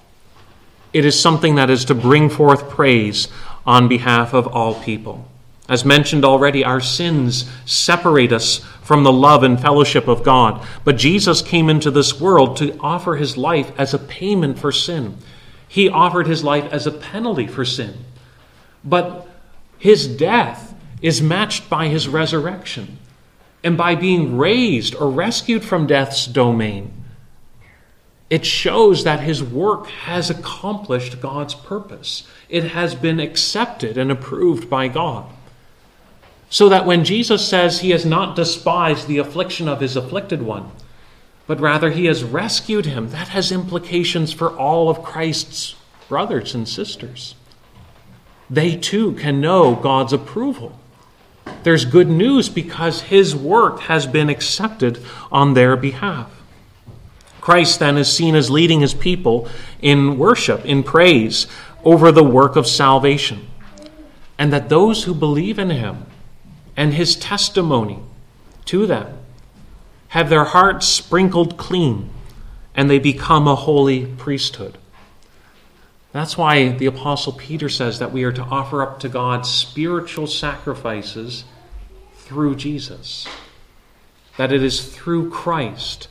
It 0.91 1.06
is 1.06 1.19
something 1.19 1.56
that 1.56 1.69
is 1.69 1.86
to 1.86 1.95
bring 1.95 2.30
forth 2.30 2.69
praise 2.69 3.28
on 3.65 3.88
behalf 3.88 4.34
of 4.34 4.47
all 4.47 4.82
people. 4.82 5.28
As 5.69 5.86
mentioned 5.86 6.26
already, 6.26 6.65
our 6.65 6.82
sins 6.82 7.49
separate 7.65 8.34
us 8.34 8.58
from 8.82 9.04
the 9.04 9.13
love 9.13 9.43
and 9.43 9.60
fellowship 9.60 10.08
of 10.08 10.23
God. 10.23 10.65
But 10.84 10.97
Jesus 10.97 11.41
came 11.41 11.69
into 11.69 11.89
this 11.89 12.19
world 12.19 12.58
to 12.58 12.78
offer 12.80 13.15
his 13.15 13.38
life 13.38 13.71
as 13.78 13.93
a 13.93 13.99
payment 13.99 14.60
for 14.60 14.71
sin. 14.71 15.17
He 15.67 15.88
offered 15.88 16.28
his 16.28 16.43
life 16.43 16.71
as 16.71 16.86
a 16.86 16.91
penalty 16.91 17.47
for 17.47 17.63
sin. 17.63 17.93
But 18.84 19.28
his 19.80 20.08
death 20.08 20.76
is 21.02 21.21
matched 21.21 21.69
by 21.69 21.88
his 21.88 22.08
resurrection. 22.08 22.97
And 23.63 23.78
by 23.78 23.95
being 23.95 24.38
raised 24.38 24.93
or 24.95 25.10
rescued 25.10 25.63
from 25.63 25.88
death's 25.88 26.28
domain, 26.28 26.91
it 28.34 28.48
shows 28.48 29.04
that 29.04 29.19
his 29.19 29.43
work 29.43 29.86
has 29.86 30.32
accomplished 30.32 31.22
God's 31.22 31.54
purpose. 31.54 32.28
It 32.50 32.63
has 32.63 32.96
been 32.96 33.19
accepted 33.19 33.96
and 33.96 34.12
approved 34.12 34.72
by 34.72 34.88
God. 34.88 35.30
So 36.50 36.67
that 36.69 36.88
when 36.88 37.06
Jesus 37.06 37.48
says 37.48 37.82
he 37.82 37.91
has 37.91 38.08
not 38.08 38.36
despised 38.36 39.08
the 39.08 39.19
affliction 39.19 39.67
of 39.67 39.82
his 39.82 39.96
afflicted 39.96 40.41
one, 40.41 40.72
but 41.46 41.60
rather 41.60 41.91
he 41.91 42.06
has 42.06 42.24
rescued 42.24 42.88
him, 42.88 43.12
that 43.12 43.28
has 43.28 43.52
implications 43.52 44.34
for 44.34 44.50
all 44.58 44.89
of 44.89 45.04
Christ's 45.04 45.76
brothers 46.10 46.56
and 46.56 46.67
sisters. 46.67 47.36
They 48.50 48.78
too 48.78 49.12
can 49.13 49.41
know 49.41 49.76
God's 49.76 50.12
approval. 50.12 50.80
There's 51.62 51.86
good 51.86 52.10
news 52.10 52.50
because 52.50 53.02
his 53.02 53.36
work 53.36 53.82
has 53.82 54.08
been 54.08 54.30
accepted 54.30 54.98
on 55.32 55.54
their 55.54 55.76
behalf. 55.76 56.32
Christ 57.43 57.79
then 57.79 57.97
is 57.97 58.10
seen 58.10 58.36
as 58.36 58.49
leading 58.49 58.79
his 58.79 58.93
people 58.93 59.49
in 59.82 60.17
worship, 60.17 60.63
in 60.63 60.82
praise, 60.82 61.45
over 61.84 62.10
the 62.10 62.23
work 62.23 62.56
of 62.56 62.65
salvation. 62.65 63.49
And 64.38 64.53
that 64.53 64.69
those 64.69 65.03
who 65.03 65.13
believe 65.13 65.60
in 65.60 65.69
him 65.69 66.06
and 66.77 66.93
his 66.93 67.17
testimony 67.17 67.99
to 68.63 68.86
them 68.86 69.17
have 70.08 70.29
their 70.29 70.45
hearts 70.45 70.88
sprinkled 70.88 71.58
clean 71.58 72.12
and 72.73 72.89
they 72.89 72.97
become 72.97 73.45
a 73.45 73.56
holy 73.56 74.06
priesthood. 74.06 74.77
That's 76.13 76.38
why 76.38 76.69
the 76.69 76.86
Apostle 76.86 77.34
Peter 77.34 77.67
says 77.67 77.99
that 77.99 78.13
we 78.13 78.23
are 78.23 78.32
to 78.32 78.43
offer 78.43 78.82
up 78.82 79.01
to 79.01 79.10
God 79.10 79.45
spiritual 79.45 80.27
sacrifices 80.27 81.43
through 82.15 82.56
Jesus. 82.56 83.27
That 84.38 84.53
it 84.53 84.63
is 84.63 84.95
through 84.95 85.29
Christ 85.29 86.08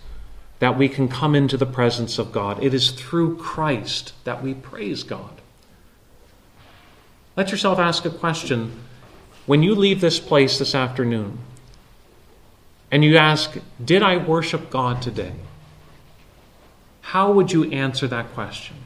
that 0.62 0.78
we 0.78 0.88
can 0.88 1.08
come 1.08 1.34
into 1.34 1.56
the 1.56 1.66
presence 1.66 2.20
of 2.20 2.30
God. 2.30 2.62
It 2.62 2.72
is 2.72 2.92
through 2.92 3.36
Christ 3.36 4.12
that 4.22 4.44
we 4.44 4.54
praise 4.54 5.02
God. 5.02 5.40
Let 7.34 7.50
yourself 7.50 7.80
ask 7.80 8.04
a 8.04 8.10
question 8.10 8.80
when 9.44 9.64
you 9.64 9.74
leave 9.74 10.00
this 10.00 10.20
place 10.20 10.60
this 10.60 10.72
afternoon 10.72 11.40
and 12.92 13.04
you 13.04 13.16
ask, 13.16 13.56
Did 13.84 14.04
I 14.04 14.18
worship 14.18 14.70
God 14.70 15.02
today? 15.02 15.32
How 17.00 17.32
would 17.32 17.50
you 17.50 17.68
answer 17.72 18.06
that 18.06 18.32
question? 18.32 18.76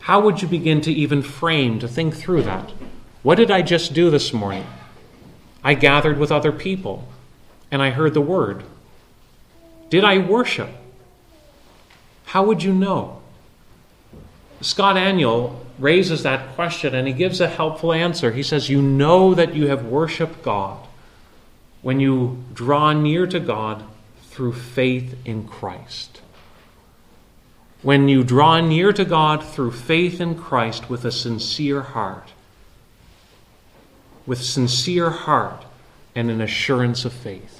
How 0.00 0.18
would 0.18 0.42
you 0.42 0.48
begin 0.48 0.80
to 0.80 0.92
even 0.92 1.22
frame, 1.22 1.78
to 1.78 1.86
think 1.86 2.16
through 2.16 2.42
that? 2.42 2.72
What 3.22 3.36
did 3.36 3.52
I 3.52 3.62
just 3.62 3.94
do 3.94 4.10
this 4.10 4.32
morning? 4.32 4.66
I 5.62 5.74
gathered 5.74 6.18
with 6.18 6.32
other 6.32 6.50
people 6.50 7.06
and 7.70 7.80
I 7.80 7.90
heard 7.90 8.14
the 8.14 8.20
word. 8.20 8.64
Did 9.90 10.04
I 10.04 10.18
worship? 10.18 10.70
How 12.26 12.44
would 12.44 12.62
you 12.62 12.72
know? 12.72 13.22
Scott 14.60 14.96
Aniol 14.96 15.56
raises 15.78 16.24
that 16.24 16.54
question 16.54 16.94
and 16.94 17.06
he 17.06 17.14
gives 17.14 17.40
a 17.40 17.48
helpful 17.48 17.92
answer. 17.92 18.32
He 18.32 18.42
says, 18.42 18.68
You 18.68 18.82
know 18.82 19.34
that 19.34 19.54
you 19.54 19.68
have 19.68 19.84
worshiped 19.84 20.42
God 20.42 20.78
when 21.82 22.00
you 22.00 22.44
draw 22.52 22.92
near 22.92 23.26
to 23.26 23.40
God 23.40 23.84
through 24.24 24.52
faith 24.52 25.16
in 25.24 25.46
Christ. 25.46 26.20
When 27.82 28.08
you 28.08 28.24
draw 28.24 28.60
near 28.60 28.92
to 28.92 29.04
God 29.04 29.44
through 29.44 29.70
faith 29.70 30.20
in 30.20 30.34
Christ 30.34 30.90
with 30.90 31.04
a 31.04 31.12
sincere 31.12 31.82
heart, 31.82 32.30
with 34.26 34.42
sincere 34.42 35.10
heart 35.10 35.64
and 36.14 36.30
an 36.30 36.40
assurance 36.40 37.04
of 37.04 37.12
faith. 37.12 37.57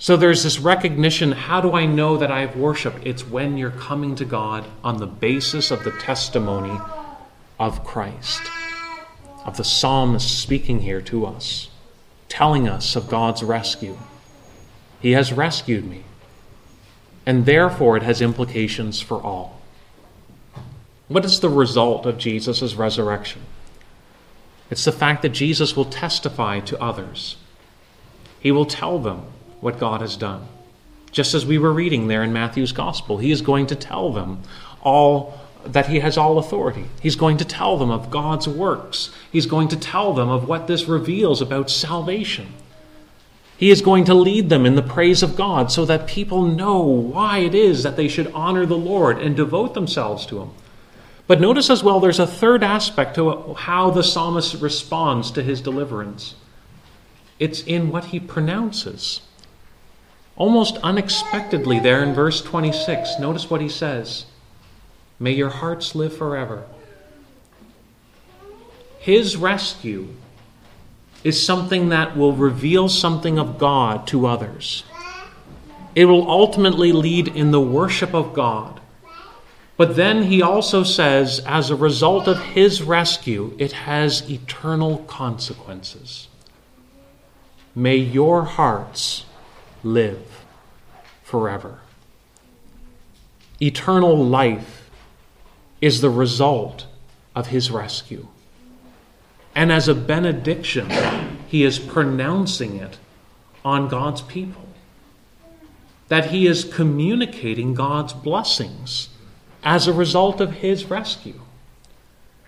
So 0.00 0.16
there's 0.16 0.44
this 0.44 0.60
recognition 0.60 1.32
how 1.32 1.60
do 1.60 1.72
I 1.72 1.84
know 1.84 2.16
that 2.16 2.30
I've 2.30 2.56
worshiped? 2.56 3.04
It's 3.04 3.26
when 3.26 3.56
you're 3.58 3.72
coming 3.72 4.14
to 4.16 4.24
God 4.24 4.64
on 4.84 4.98
the 4.98 5.06
basis 5.06 5.72
of 5.72 5.82
the 5.82 5.90
testimony 5.90 6.78
of 7.58 7.84
Christ, 7.84 8.40
of 9.44 9.56
the 9.56 9.64
psalmist 9.64 10.40
speaking 10.40 10.80
here 10.80 11.02
to 11.02 11.26
us, 11.26 11.68
telling 12.28 12.68
us 12.68 12.94
of 12.94 13.08
God's 13.08 13.42
rescue. 13.42 13.98
He 15.00 15.12
has 15.12 15.32
rescued 15.32 15.84
me, 15.84 16.04
and 17.26 17.44
therefore 17.44 17.96
it 17.96 18.04
has 18.04 18.22
implications 18.22 19.00
for 19.00 19.20
all. 19.20 19.60
What 21.08 21.24
is 21.24 21.40
the 21.40 21.48
result 21.48 22.06
of 22.06 22.18
Jesus' 22.18 22.74
resurrection? 22.74 23.42
It's 24.70 24.84
the 24.84 24.92
fact 24.92 25.22
that 25.22 25.30
Jesus 25.30 25.74
will 25.74 25.86
testify 25.86 26.60
to 26.60 26.80
others. 26.80 27.36
He 28.38 28.52
will 28.52 28.66
tell 28.66 29.00
them 29.00 29.24
what 29.60 29.78
God 29.78 30.00
has 30.00 30.16
done. 30.16 30.46
Just 31.10 31.34
as 31.34 31.46
we 31.46 31.58
were 31.58 31.72
reading 31.72 32.08
there 32.08 32.22
in 32.22 32.32
Matthew's 32.32 32.72
gospel, 32.72 33.18
he 33.18 33.30
is 33.30 33.40
going 33.40 33.66
to 33.68 33.74
tell 33.74 34.12
them 34.12 34.42
all 34.82 35.38
that 35.64 35.86
he 35.86 36.00
has 36.00 36.16
all 36.16 36.38
authority. 36.38 36.84
He's 37.00 37.16
going 37.16 37.38
to 37.38 37.44
tell 37.44 37.76
them 37.76 37.90
of 37.90 38.10
God's 38.10 38.48
works. 38.48 39.10
He's 39.32 39.46
going 39.46 39.68
to 39.68 39.76
tell 39.76 40.12
them 40.12 40.28
of 40.28 40.48
what 40.48 40.66
this 40.66 40.86
reveals 40.86 41.42
about 41.42 41.70
salvation. 41.70 42.52
He 43.56 43.70
is 43.70 43.82
going 43.82 44.04
to 44.04 44.14
lead 44.14 44.50
them 44.50 44.64
in 44.64 44.76
the 44.76 44.82
praise 44.82 45.22
of 45.22 45.34
God 45.34 45.72
so 45.72 45.84
that 45.84 46.06
people 46.06 46.42
know 46.42 46.80
why 46.80 47.38
it 47.38 47.54
is 47.54 47.82
that 47.82 47.96
they 47.96 48.06
should 48.06 48.32
honor 48.32 48.64
the 48.64 48.78
Lord 48.78 49.18
and 49.18 49.34
devote 49.34 49.74
themselves 49.74 50.24
to 50.26 50.40
him. 50.40 50.50
But 51.26 51.40
notice 51.40 51.68
as 51.68 51.82
well, 51.82 51.98
there's 51.98 52.20
a 52.20 52.26
third 52.26 52.62
aspect 52.62 53.16
to 53.16 53.54
how 53.54 53.90
the 53.90 54.04
psalmist 54.04 54.62
responds 54.62 55.30
to 55.32 55.42
his 55.42 55.60
deliverance 55.60 56.34
it's 57.38 57.62
in 57.62 57.90
what 57.90 58.06
he 58.06 58.18
pronounces. 58.18 59.20
Almost 60.38 60.76
unexpectedly, 60.84 61.80
there 61.80 62.00
in 62.00 62.14
verse 62.14 62.40
26, 62.40 63.18
notice 63.18 63.50
what 63.50 63.60
he 63.60 63.68
says 63.68 64.24
May 65.18 65.32
your 65.32 65.50
hearts 65.50 65.96
live 65.96 66.16
forever. 66.16 66.64
His 69.00 69.36
rescue 69.36 70.14
is 71.24 71.44
something 71.44 71.88
that 71.88 72.16
will 72.16 72.34
reveal 72.34 72.88
something 72.88 73.36
of 73.36 73.58
God 73.58 74.06
to 74.08 74.26
others. 74.26 74.84
It 75.96 76.04
will 76.04 76.30
ultimately 76.30 76.92
lead 76.92 77.26
in 77.26 77.50
the 77.50 77.60
worship 77.60 78.14
of 78.14 78.32
God. 78.32 78.80
But 79.76 79.96
then 79.96 80.24
he 80.24 80.40
also 80.40 80.84
says, 80.84 81.40
as 81.46 81.70
a 81.70 81.76
result 81.76 82.28
of 82.28 82.38
his 82.38 82.82
rescue, 82.82 83.56
it 83.58 83.72
has 83.72 84.28
eternal 84.30 84.98
consequences. 84.98 86.28
May 87.74 87.96
your 87.96 88.44
hearts 88.44 89.24
live 89.82 90.44
forever. 91.22 91.80
Eternal 93.60 94.16
life 94.16 94.90
is 95.80 96.00
the 96.00 96.10
result 96.10 96.86
of 97.34 97.48
his 97.48 97.70
rescue. 97.70 98.28
And 99.54 99.72
as 99.72 99.88
a 99.88 99.94
benediction, 99.94 100.90
he 101.48 101.64
is 101.64 101.78
pronouncing 101.78 102.76
it 102.76 102.98
on 103.64 103.88
God's 103.88 104.22
people. 104.22 104.68
That 106.08 106.30
he 106.30 106.46
is 106.46 106.64
communicating 106.64 107.74
God's 107.74 108.12
blessings 108.12 109.08
as 109.62 109.86
a 109.86 109.92
result 109.92 110.40
of 110.40 110.54
his 110.54 110.86
rescue. 110.86 111.40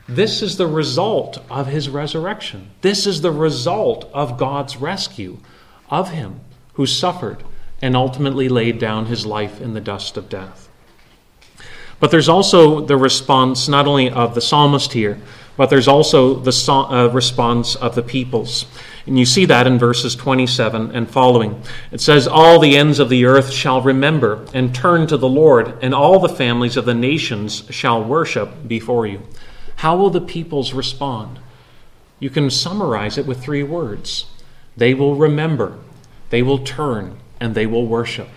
This 0.09 0.43
is 0.43 0.57
the 0.57 0.66
result 0.66 1.38
of 1.51 1.66
his 1.66 1.88
resurrection. 1.88 2.71
This 2.81 3.07
is 3.07 3.21
the 3.21 3.33
result 3.33 4.09
of 4.14 4.38
God's 4.38 4.77
rescue 4.77 5.38
of 5.88 6.11
him 6.11 6.40
who 6.81 6.87
suffered 6.87 7.45
and 7.83 7.95
ultimately 7.95 8.49
laid 8.49 8.79
down 8.79 9.05
his 9.05 9.27
life 9.27 9.61
in 9.61 9.75
the 9.75 9.81
dust 9.83 10.16
of 10.16 10.31
death. 10.31 10.71
But 11.99 12.11
there's 12.11 12.27
also 12.27 12.81
the 12.81 12.97
response 12.97 13.69
not 13.69 13.87
only 13.87 14.09
of 14.09 14.35
the 14.35 14.40
psalmist 14.40 14.95
here, 14.95 15.21
but 15.59 15.69
there's 15.69 15.87
also 15.87 16.37
the 16.37 16.73
uh, 16.73 17.09
response 17.09 17.75
of 17.75 17.95
the 17.95 18.03
peoples. 18.03 18.64
And 19.05 19.19
you 19.19 19.27
see 19.27 19.45
that 19.45 19.66
in 19.66 19.79
verses 19.79 20.16
27 20.16 20.93
and 20.93 21.11
following. 21.11 21.62
It 21.93 22.01
says, 22.01 22.27
All 22.27 22.59
the 22.59 22.79
ends 22.79 22.99
of 22.99 23.11
the 23.11 23.27
earth 23.27 23.53
shall 23.53 23.83
remember 23.83 24.47
and 24.55 24.75
turn 24.75 25.07
to 25.09 25.19
the 25.19 25.29
Lord, 25.29 25.77
and 25.83 25.95
all 25.95 26.19
the 26.19 26.31
families 26.31 26.79
of 26.79 26.87
the 26.87 26.95
nations 26.95 27.64
shall 27.69 28.03
worship 28.03 28.66
before 28.66 29.07
you. 29.07 29.21
How 29.77 29.99
will 29.99 30.09
the 30.09 30.23
peoples 30.23 30.73
respond? 30.73 31.40
You 32.19 32.31
can 32.31 32.49
summarize 32.49 33.19
it 33.19 33.27
with 33.27 33.43
three 33.43 33.64
words 33.64 34.25
they 34.79 34.95
will 34.95 35.16
remember, 35.16 35.77
they 36.31 36.43
will 36.43 36.59
turn, 36.59 37.19
and 37.38 37.55
they 37.55 37.66
will 37.66 37.87
worship. 37.87 38.29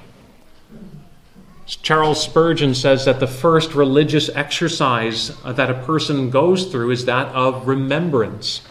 Charles 1.65 2.21
Spurgeon 2.21 2.75
says 2.75 3.05
that 3.05 3.19
the 3.19 3.27
first 3.27 3.73
religious 3.73 4.29
exercise 4.29 5.35
that 5.43 5.69
a 5.69 5.85
person 5.85 6.29
goes 6.29 6.65
through 6.65 6.91
is 6.91 7.05
that 7.05 7.27
of 7.33 7.67
remembrance. 7.67 8.61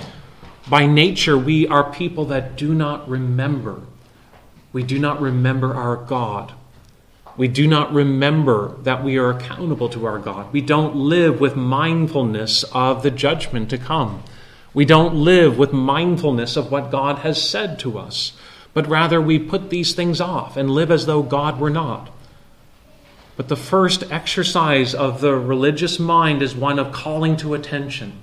By 0.68 0.87
nature, 0.87 1.38
we 1.38 1.66
are 1.66 1.90
people 1.90 2.26
that 2.26 2.56
do 2.56 2.74
not 2.74 3.08
remember. 3.08 3.80
We 4.72 4.82
do 4.82 4.98
not 4.98 5.20
remember 5.20 5.74
our 5.74 5.96
God. 5.96 6.52
We 7.37 7.48
do 7.48 7.66
not 7.66 7.92
remember 7.92 8.76
that 8.82 9.02
we 9.02 9.16
are 9.16 9.30
accountable 9.30 9.88
to 9.90 10.04
our 10.06 10.18
God. 10.18 10.52
We 10.52 10.61
don't 10.61 10.94
live 10.94 11.40
with 11.40 11.56
mindfulness 11.56 12.62
of 12.72 13.02
the 13.02 13.11
judgment 13.11 13.70
to 13.70 13.78
come. 13.78 14.22
We 14.74 14.85
don't 14.85 15.14
live 15.14 15.58
with 15.58 15.72
mindfulness 15.72 16.56
of 16.56 16.70
what 16.70 16.90
God 16.90 17.18
has 17.18 17.42
said 17.42 17.78
to 17.80 17.98
us, 17.98 18.32
but 18.74 18.87
rather 18.87 19.20
we 19.20 19.38
put 19.38 19.70
these 19.70 19.94
things 19.94 20.20
off 20.20 20.56
and 20.56 20.70
live 20.70 20.90
as 20.90 21.06
though 21.06 21.22
God 21.22 21.61
were 21.61 21.70
not. 21.70 22.11
But 23.37 23.48
the 23.48 23.56
first 23.56 24.04
exercise 24.11 24.94
of 24.94 25.20
the 25.20 25.35
religious 25.35 25.98
mind 25.98 26.42
is 26.42 26.54
one 26.54 26.78
of 26.78 26.92
calling 26.92 27.37
to 27.38 27.54
attention. 27.54 28.22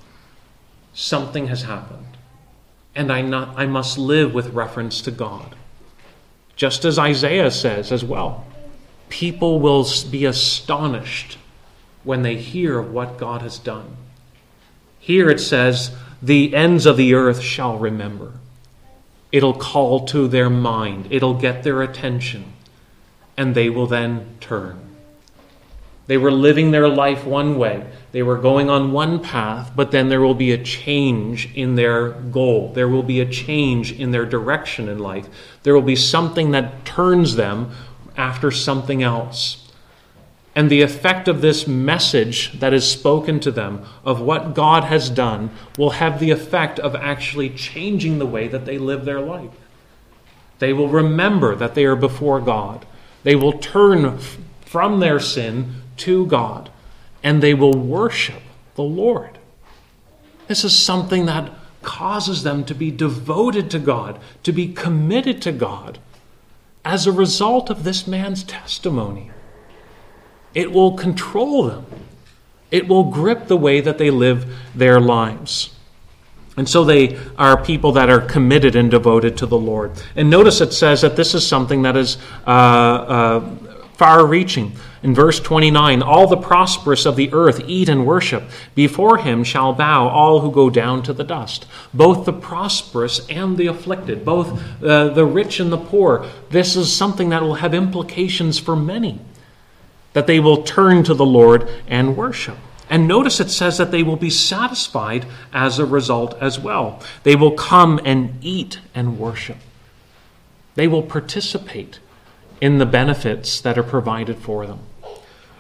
Something 0.94 1.48
has 1.48 1.64
happened 1.64 2.06
and 2.96 3.12
I, 3.12 3.22
not, 3.22 3.58
I 3.58 3.66
must 3.66 3.98
live 3.98 4.34
with 4.34 4.54
reference 4.54 5.02
to 5.02 5.12
God. 5.12 5.56
Just 6.56 6.84
as 6.84 7.00
Isaiah 7.00 7.52
says 7.52 7.92
as 7.92 8.04
well 8.04 8.46
people 9.10 9.60
will 9.60 9.86
be 10.12 10.26
astonished 10.26 11.38
when 12.04 12.22
they 12.22 12.38
hear 12.38 12.78
of 12.78 12.92
what 12.92 13.18
God 13.18 13.42
has 13.42 13.58
done. 13.58 13.98
Here 15.00 15.30
it 15.30 15.40
says, 15.40 15.92
the 16.22 16.56
ends 16.56 16.86
of 16.86 16.96
the 16.96 17.16
earth 17.16 17.42
shall 17.42 17.78
remember. 17.78 18.34
It'll 19.32 19.54
call 19.54 20.06
to 20.08 20.28
their 20.28 20.50
mind, 20.50 21.08
it'll 21.12 21.36
get 21.36 21.64
their 21.64 21.82
attention, 21.82 22.54
and 23.38 23.54
they 23.54 23.70
will 23.70 23.88
then 23.88 24.38
turn. 24.40 24.90
They 26.08 26.18
were 26.18 26.32
living 26.32 26.72
their 26.72 26.90
life 26.90 27.24
one 27.24 27.60
way. 27.60 27.86
They 28.14 28.24
were 28.24 28.40
going 28.40 28.68
on 28.68 28.92
one 28.92 29.20
path, 29.20 29.74
but 29.76 29.92
then 29.92 30.10
there 30.10 30.22
will 30.22 30.34
be 30.34 30.52
a 30.52 30.64
change 30.64 31.54
in 31.54 31.76
their 31.76 32.10
goal. 32.10 32.74
There 32.74 32.88
will 32.88 33.04
be 33.04 33.22
a 33.22 33.30
change 33.30 33.92
in 33.92 34.10
their 34.10 34.26
direction 34.26 34.90
in 34.90 34.98
life. 34.98 35.30
There 35.62 35.76
will 35.76 35.84
be 35.84 35.96
something 35.96 36.50
that 36.50 36.84
turns 36.84 37.36
them 37.36 37.70
after 38.18 38.50
something 38.50 39.04
else. 39.04 39.69
And 40.56 40.70
the 40.70 40.82
effect 40.82 41.28
of 41.28 41.42
this 41.42 41.68
message 41.68 42.60
that 42.60 42.74
is 42.74 42.90
spoken 42.90 43.40
to 43.42 43.52
them 43.52 43.86
of 44.04 44.20
what 44.20 44.54
God 44.56 44.84
has 44.86 45.10
done 45.10 45.52
will 45.78 45.92
have 45.92 46.20
the 46.20 46.32
effect 46.32 46.80
of 46.80 46.96
actually 46.96 47.52
changing 47.52 48.20
the 48.20 48.26
way 48.26 48.48
that 48.48 48.66
they 48.66 48.78
live 48.78 49.06
their 49.06 49.22
life. 49.22 49.52
They 50.58 50.74
will 50.74 50.90
remember 50.90 51.56
that 51.56 51.76
they 51.76 51.86
are 51.86 51.96
before 51.96 52.42
God. 52.42 52.86
They 53.24 53.36
will 53.36 53.54
turn 53.54 54.18
from 54.62 55.00
their 55.00 55.20
sin 55.20 55.76
to 55.98 56.26
God 56.26 56.70
and 57.24 57.42
they 57.42 57.54
will 57.54 57.74
worship 57.74 58.42
the 58.76 58.84
Lord. 58.84 59.40
This 60.48 60.64
is 60.64 60.78
something 60.78 61.26
that 61.26 61.52
causes 61.82 62.44
them 62.44 62.66
to 62.66 62.76
be 62.76 62.92
devoted 62.92 63.70
to 63.72 63.80
God, 63.80 64.20
to 64.44 64.52
be 64.52 64.74
committed 64.74 65.42
to 65.44 65.52
God 65.52 66.00
as 66.84 67.06
a 67.06 67.12
result 67.12 67.70
of 67.70 67.84
this 67.84 68.08
man's 68.08 68.44
testimony. 68.44 69.32
It 70.54 70.72
will 70.72 70.94
control 70.94 71.64
them, 71.64 71.86
it 72.72 72.88
will 72.88 73.06
grip 73.06 73.48
the 73.48 73.58
way 73.58 73.82
that 73.82 73.98
they 73.98 74.12
live 74.12 74.54
their 74.76 75.00
lives. 75.00 75.76
And 76.58 76.68
so 76.68 76.84
they 76.84 77.18
are 77.38 77.64
people 77.64 77.94
that 77.94 78.10
are 78.10 78.20
committed 78.20 78.76
and 78.76 78.92
devoted 78.92 79.38
to 79.38 79.46
the 79.46 79.58
Lord. 79.58 79.92
And 80.18 80.30
notice 80.30 80.60
it 80.60 80.74
says 80.74 81.02
that 81.02 81.16
this 81.16 81.34
is 81.34 81.48
something 81.48 81.84
that 81.84 81.96
is 81.96 82.18
uh, 82.46 82.50
uh, 82.50 83.56
far 83.94 84.26
reaching. 84.26 84.74
In 85.02 85.16
verse 85.16 85.40
29, 85.40 86.02
all 86.02 86.28
the 86.28 86.36
prosperous 86.36 87.06
of 87.06 87.16
the 87.16 87.32
earth 87.32 87.62
eat 87.68 87.88
and 87.88 88.06
worship. 88.06 88.44
Before 88.76 89.20
him 89.20 89.46
shall 89.46 89.72
bow 89.72 90.10
all 90.10 90.42
who 90.42 90.52
go 90.52 90.70
down 90.70 91.04
to 91.04 91.14
the 91.14 91.24
dust, 91.24 91.66
both 91.94 92.26
the 92.26 92.34
prosperous 92.34 93.26
and 93.30 93.56
the 93.56 93.68
afflicted, 93.68 94.26
both 94.26 94.62
uh, 94.84 95.10
the 95.10 95.26
rich 95.26 95.62
and 95.62 95.72
the 95.72 95.78
poor. 95.78 96.26
This 96.50 96.76
is 96.76 96.94
something 96.94 97.30
that 97.30 97.42
will 97.42 97.56
have 97.56 97.74
implications 97.74 98.60
for 98.60 98.76
many, 98.76 99.20
that 100.20 100.28
they 100.28 100.42
will 100.42 100.64
turn 100.64 101.02
to 101.02 101.14
the 101.14 101.26
Lord 101.26 101.70
and 101.88 102.18
worship. 102.18 102.58
And 102.90 103.08
notice 103.08 103.40
it 103.40 103.50
says 103.50 103.78
that 103.78 103.90
they 103.90 104.04
will 104.04 104.18
be 104.18 104.30
satisfied 104.30 105.26
as 105.54 105.80
a 105.80 105.86
result 105.86 106.38
as 106.42 106.60
well. 106.60 107.02
They 107.24 107.38
will 107.38 107.54
come 107.54 108.02
and 108.04 108.38
eat 108.42 108.82
and 108.94 109.18
worship. 109.18 109.56
They 110.76 110.90
will 110.90 111.04
participate 111.04 112.00
in 112.60 112.80
the 112.80 112.86
benefits 112.86 113.62
that 113.62 113.78
are 113.78 113.84
provided 113.84 114.40
for 114.40 114.68
them. 114.68 114.80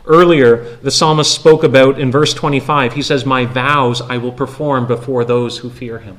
Earlier, 0.05 0.75
the 0.81 0.91
psalmist 0.91 1.33
spoke 1.33 1.63
about 1.63 1.97
in 1.97 2.11
verse 2.11 2.33
25, 2.33 2.91
he 2.91 3.01
says, 3.01 3.25
My 3.25 3.45
vows 3.45 4.01
I 4.01 4.17
will 4.17 4.33
perform 4.33 4.87
before 4.87 5.23
those 5.23 5.59
who 5.59 5.69
fear 5.69 5.99
him. 5.99 6.17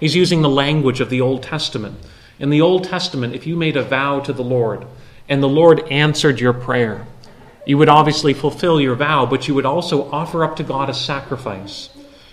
He's 0.00 0.16
using 0.16 0.42
the 0.42 0.48
language 0.48 0.98
of 0.98 1.10
the 1.10 1.20
Old 1.20 1.44
Testament. 1.44 1.96
In 2.40 2.50
the 2.50 2.60
Old 2.60 2.82
Testament, 2.82 3.36
if 3.36 3.46
you 3.46 3.54
made 3.54 3.76
a 3.76 3.84
vow 3.84 4.18
to 4.18 4.32
the 4.32 4.42
Lord 4.42 4.84
and 5.28 5.40
the 5.40 5.48
Lord 5.48 5.86
answered 5.92 6.40
your 6.40 6.52
prayer, 6.52 7.06
you 7.68 7.76
would 7.76 7.90
obviously 7.90 8.32
fulfill 8.32 8.80
your 8.80 8.94
vow, 8.94 9.26
but 9.26 9.46
you 9.46 9.54
would 9.54 9.66
also 9.66 10.10
offer 10.10 10.42
up 10.42 10.56
to 10.56 10.62
God 10.62 10.88
a 10.88 10.94
sacrifice. 10.94 11.90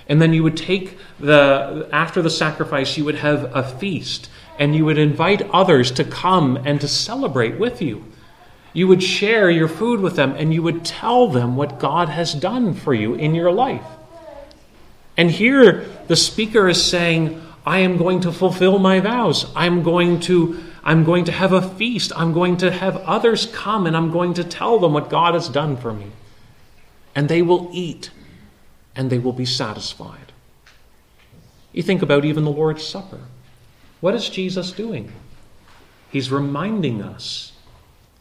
And 0.08 0.22
then 0.22 0.34
you 0.34 0.44
would 0.44 0.56
take 0.56 0.98
the, 1.20 1.90
after 1.92 2.22
the 2.22 2.30
sacrifice, 2.30 2.98
you 2.98 3.04
would 3.04 3.16
have 3.16 3.54
a 3.54 3.62
feast, 3.62 4.30
and 4.58 4.74
you 4.74 4.86
would 4.86 4.98
invite 4.98 5.42
others 5.52 5.92
to 5.92 6.06
come 6.06 6.56
and 6.64 6.80
to 6.80 6.88
celebrate 6.88 7.60
with 7.60 7.82
you. 7.82 8.06
You 8.72 8.88
would 8.88 9.04
share 9.04 9.50
your 9.50 9.68
food 9.68 10.00
with 10.00 10.16
them, 10.16 10.32
and 10.38 10.54
you 10.54 10.64
would 10.64 10.86
tell 10.86 11.28
them 11.28 11.58
what 11.58 11.80
God 11.80 12.08
has 12.08 12.34
done 12.34 12.74
for 12.74 12.94
you 12.94 13.14
in 13.16 13.36
your 13.36 13.52
life. 13.52 13.86
And 15.18 15.30
here, 15.30 15.86
the 16.08 16.16
speaker 16.16 16.70
is 16.70 16.82
saying, 16.82 17.42
I 17.66 17.80
am 17.80 17.98
going 17.98 18.22
to 18.22 18.32
fulfill 18.32 18.80
my 18.80 19.02
vows. 19.02 19.52
I'm 19.54 19.84
going 19.84 20.22
to 20.22 20.64
I'm 20.86 21.04
going 21.04 21.26
to 21.26 21.32
have 21.32 21.52
a 21.52 21.68
feast. 21.68 22.12
I'm 22.16 22.32
going 22.32 22.58
to 22.58 22.70
have 22.70 22.98
others 22.98 23.48
come 23.48 23.88
and 23.88 23.98
I'm 23.98 24.12
going 24.12 24.36
to 24.36 24.44
tell 24.44 24.78
them 24.78 24.94
what 24.94 25.10
God 25.10 25.34
has 25.34 25.50
done 25.50 25.78
for 25.78 25.92
me. 25.92 26.12
And 27.16 27.28
they 27.28 27.42
will 27.42 27.70
eat 27.74 28.12
and 28.96 29.10
they 29.10 29.18
will 29.18 29.34
be 29.34 29.46
satisfied. 29.46 30.32
You 31.74 31.82
think 31.82 32.04
about 32.04 32.24
even 32.24 32.46
the 32.46 32.52
Lord's 32.52 32.86
Supper. 32.86 33.22
What 34.00 34.14
is 34.14 34.30
Jesus 34.30 34.72
doing? 34.72 35.12
He's 36.12 36.32
reminding 36.32 37.02
us 37.02 37.54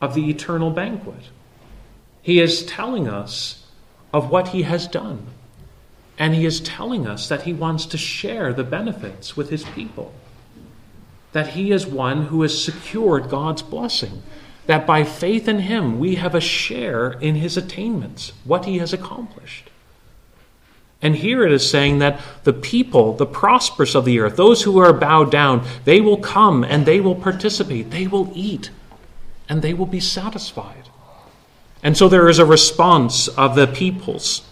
of 0.01 0.15
the 0.15 0.31
eternal 0.31 0.71
banquet. 0.71 1.29
He 2.23 2.41
is 2.41 2.65
telling 2.65 3.07
us 3.07 3.67
of 4.13 4.31
what 4.31 4.49
he 4.49 4.63
has 4.63 4.87
done. 4.87 5.27
And 6.19 6.35
he 6.35 6.47
is 6.47 6.61
telling 6.61 7.07
us 7.07 7.29
that 7.29 7.43
he 7.43 7.53
wants 7.53 7.85
to 7.87 7.99
share 7.99 8.53
the 8.53 8.65
benefits 8.65 9.37
with 9.37 9.51
his 9.51 9.65
people 9.65 10.15
that 11.35 11.49
he 11.49 11.73
is 11.73 11.85
one 11.85 12.27
who 12.27 12.43
has 12.43 12.65
secured 12.65 13.29
God's 13.29 13.61
blessing, 13.61 14.23
that 14.67 14.87
by 14.87 15.03
faith 15.03 15.49
in 15.49 15.59
him 15.59 15.99
we 15.99 16.15
have 16.15 16.33
a 16.33 16.41
share 16.41 17.11
in 17.15 17.35
his 17.35 17.57
attainments, 17.57 18.33
what 18.45 18.67
he 18.67 18.79
has 18.79 18.93
accomplished. 18.93 19.69
And 21.03 21.17
here 21.17 21.45
it 21.45 21.51
is 21.51 21.69
saying 21.69 21.99
that 21.99 22.21
the 22.45 22.53
people, 22.53 23.15
the 23.15 23.27
prosperous 23.27 23.97
of 23.97 24.05
the 24.05 24.21
earth, 24.21 24.37
those 24.37 24.63
who 24.63 24.79
are 24.79 24.93
bowed 24.93 25.33
down, 25.33 25.67
they 25.85 26.01
will 26.01 26.19
come 26.19 26.63
and 26.63 26.87
they 26.87 27.01
will 27.01 27.17
participate, 27.17 27.91
they 27.91 28.07
will 28.07 28.31
eat, 28.33 28.71
and 29.49 29.61
they 29.61 29.75
will 29.75 29.87
be 29.87 30.01
satisfied. 30.01 30.89
And 31.83 31.97
so 31.97 32.09
there 32.09 32.29
is 32.29 32.39
a 32.39 32.47
response 32.47 33.27
of 33.27 33.57
the 33.57 33.67
peoples 33.67 34.49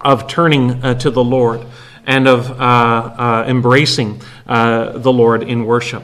of 0.00 0.26
turning 0.26 0.82
uh, 0.82 0.94
to 0.94 1.10
the 1.10 1.24
Lord 1.24 1.64
and 2.06 2.26
of 2.26 2.50
uh, 2.50 2.54
uh, 2.54 3.44
embracing 3.46 4.20
uh, 4.46 4.98
the 4.98 5.12
Lord 5.12 5.42
in 5.42 5.64
worship. 5.64 6.02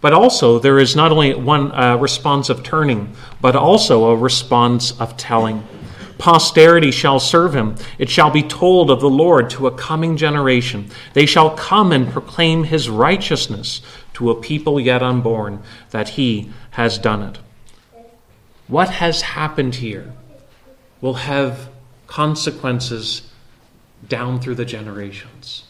But 0.00 0.12
also, 0.12 0.58
there 0.58 0.78
is 0.78 0.94
not 0.94 1.12
only 1.12 1.34
one 1.34 1.70
response 1.98 2.50
of 2.50 2.62
turning, 2.62 3.14
but 3.40 3.56
also 3.56 4.10
a 4.10 4.16
response 4.16 4.98
of 5.00 5.16
telling. 5.16 5.66
Posterity 6.18 6.90
shall 6.90 7.18
serve 7.18 7.54
him. 7.54 7.76
It 7.98 8.10
shall 8.10 8.30
be 8.30 8.42
told 8.42 8.90
of 8.90 9.00
the 9.00 9.08
Lord 9.08 9.48
to 9.50 9.66
a 9.66 9.72
coming 9.72 10.16
generation. 10.18 10.90
They 11.14 11.24
shall 11.26 11.56
come 11.56 11.90
and 11.90 12.10
proclaim 12.12 12.64
his 12.64 12.90
righteousness 12.90 13.80
to 14.14 14.30
a 14.30 14.40
people 14.40 14.78
yet 14.78 15.02
unborn, 15.02 15.62
that 15.90 16.10
he 16.10 16.50
has 16.72 16.98
done 16.98 17.22
it. 17.22 17.38
What 18.68 18.90
has 18.90 19.22
happened 19.22 19.76
here 19.76 20.12
will 21.00 21.14
have 21.14 21.68
consequences 22.06 23.30
down 24.08 24.40
through 24.40 24.54
the 24.56 24.64
generations. 24.64 25.64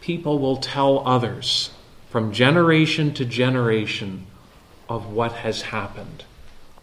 People 0.00 0.38
will 0.38 0.56
tell 0.56 1.06
others 1.06 1.70
from 2.10 2.32
generation 2.32 3.14
to 3.14 3.24
generation 3.24 4.26
of 4.88 5.06
what 5.12 5.32
has 5.32 5.62
happened. 5.62 6.24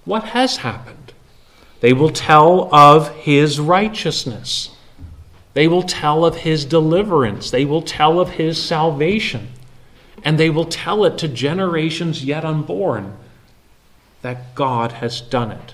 What 0.06 0.24
has 0.24 0.58
happened? 0.58 1.14
They 1.82 1.94
will 1.94 2.10
tell 2.10 2.74
of 2.74 3.10
his 3.16 3.60
righteousness. 3.60 4.72
They 5.54 5.68
will 5.68 5.84
tell 5.84 6.26
of 6.26 6.38
his 6.38 6.66
deliverance. 6.66 7.52
They 7.52 7.66
will 7.66 7.82
tell 7.82 8.20
of 8.20 8.32
his 8.32 8.62
salvation. 8.62 9.50
And 10.24 10.38
they 10.38 10.50
will 10.50 10.66
tell 10.66 11.06
it 11.06 11.18
to 11.20 11.28
generations 11.28 12.26
yet 12.26 12.44
unborn 12.44 13.18
that 14.22 14.56
God 14.56 14.94
has 14.94 15.22
done 15.22 15.52
it. 15.52 15.74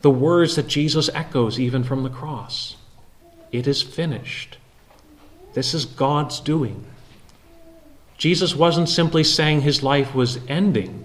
The 0.00 0.10
words 0.10 0.56
that 0.56 0.66
Jesus 0.66 1.08
echoes 1.14 1.60
even 1.60 1.84
from 1.84 2.02
the 2.02 2.10
cross. 2.10 2.76
It 3.52 3.66
is 3.66 3.82
finished. 3.82 4.56
This 5.52 5.74
is 5.74 5.84
God's 5.84 6.40
doing. 6.40 6.86
Jesus 8.16 8.56
wasn't 8.56 8.88
simply 8.88 9.22
saying 9.22 9.60
his 9.60 9.82
life 9.82 10.14
was 10.14 10.38
ending, 10.48 11.04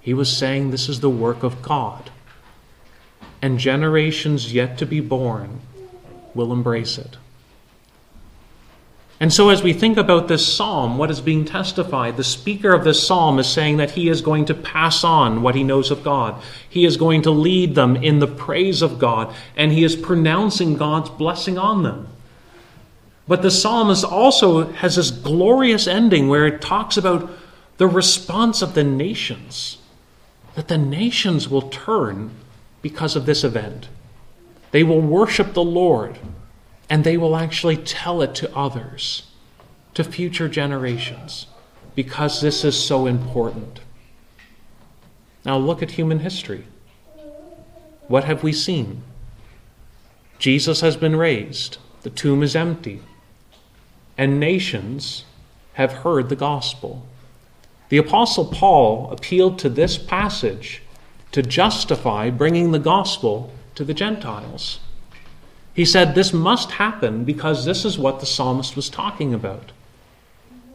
he 0.00 0.14
was 0.14 0.34
saying 0.34 0.70
this 0.70 0.88
is 0.88 1.00
the 1.00 1.10
work 1.10 1.42
of 1.42 1.60
God. 1.60 2.10
And 3.42 3.58
generations 3.58 4.52
yet 4.52 4.78
to 4.78 4.86
be 4.86 5.00
born 5.00 5.60
will 6.34 6.52
embrace 6.52 6.98
it. 6.98 7.16
And 9.20 9.32
so, 9.32 9.48
as 9.48 9.64
we 9.64 9.72
think 9.72 9.96
about 9.96 10.28
this 10.28 10.46
psalm, 10.46 10.96
what 10.96 11.10
is 11.10 11.20
being 11.20 11.44
testified, 11.44 12.16
the 12.16 12.22
speaker 12.22 12.72
of 12.72 12.84
this 12.84 13.04
psalm 13.04 13.40
is 13.40 13.48
saying 13.48 13.78
that 13.78 13.92
he 13.92 14.08
is 14.08 14.20
going 14.20 14.44
to 14.44 14.54
pass 14.54 15.02
on 15.02 15.42
what 15.42 15.56
he 15.56 15.64
knows 15.64 15.90
of 15.90 16.04
God. 16.04 16.40
He 16.68 16.84
is 16.84 16.96
going 16.96 17.22
to 17.22 17.32
lead 17.32 17.74
them 17.74 17.96
in 17.96 18.20
the 18.20 18.28
praise 18.28 18.80
of 18.80 19.00
God, 19.00 19.34
and 19.56 19.72
he 19.72 19.82
is 19.82 19.96
pronouncing 19.96 20.76
God's 20.76 21.10
blessing 21.10 21.58
on 21.58 21.82
them. 21.82 22.06
But 23.26 23.42
the 23.42 23.50
psalmist 23.50 24.04
also 24.04 24.72
has 24.72 24.94
this 24.94 25.10
glorious 25.10 25.88
ending 25.88 26.28
where 26.28 26.46
it 26.46 26.62
talks 26.62 26.96
about 26.96 27.28
the 27.76 27.88
response 27.88 28.62
of 28.62 28.74
the 28.74 28.84
nations, 28.84 29.78
that 30.54 30.68
the 30.68 30.78
nations 30.78 31.48
will 31.48 31.68
turn 31.68 32.30
because 32.82 33.16
of 33.16 33.26
this 33.26 33.42
event. 33.42 33.88
They 34.70 34.84
will 34.84 35.00
worship 35.00 35.54
the 35.54 35.62
Lord 35.62 36.18
and 36.88 37.04
they 37.04 37.16
will 37.16 37.36
actually 37.36 37.76
tell 37.76 38.22
it 38.22 38.34
to 38.36 38.56
others, 38.56 39.24
to 39.94 40.04
future 40.04 40.48
generations, 40.48 41.46
because 41.94 42.40
this 42.40 42.64
is 42.64 42.82
so 42.82 43.06
important. 43.06 43.80
Now 45.44 45.58
look 45.58 45.82
at 45.82 45.92
human 45.92 46.20
history. 46.20 46.66
What 48.06 48.24
have 48.24 48.42
we 48.42 48.52
seen? 48.52 49.02
Jesus 50.38 50.80
has 50.80 50.96
been 50.96 51.16
raised, 51.16 51.78
the 52.02 52.10
tomb 52.10 52.42
is 52.42 52.54
empty, 52.54 53.02
and 54.16 54.40
nations 54.40 55.24
have 55.74 55.92
heard 55.92 56.28
the 56.28 56.36
gospel. 56.36 57.06
The 57.88 57.98
Apostle 57.98 58.46
Paul 58.46 59.10
appealed 59.10 59.58
to 59.60 59.68
this 59.68 59.98
passage 59.98 60.82
to 61.32 61.42
justify 61.42 62.30
bringing 62.30 62.72
the 62.72 62.78
gospel 62.78 63.52
to 63.74 63.84
the 63.84 63.94
Gentiles. 63.94 64.80
He 65.78 65.84
said 65.84 66.16
this 66.16 66.32
must 66.32 66.72
happen 66.72 67.22
because 67.22 67.64
this 67.64 67.84
is 67.84 67.96
what 67.96 68.18
the 68.18 68.26
psalmist 68.26 68.74
was 68.74 68.90
talking 68.90 69.32
about. 69.32 69.70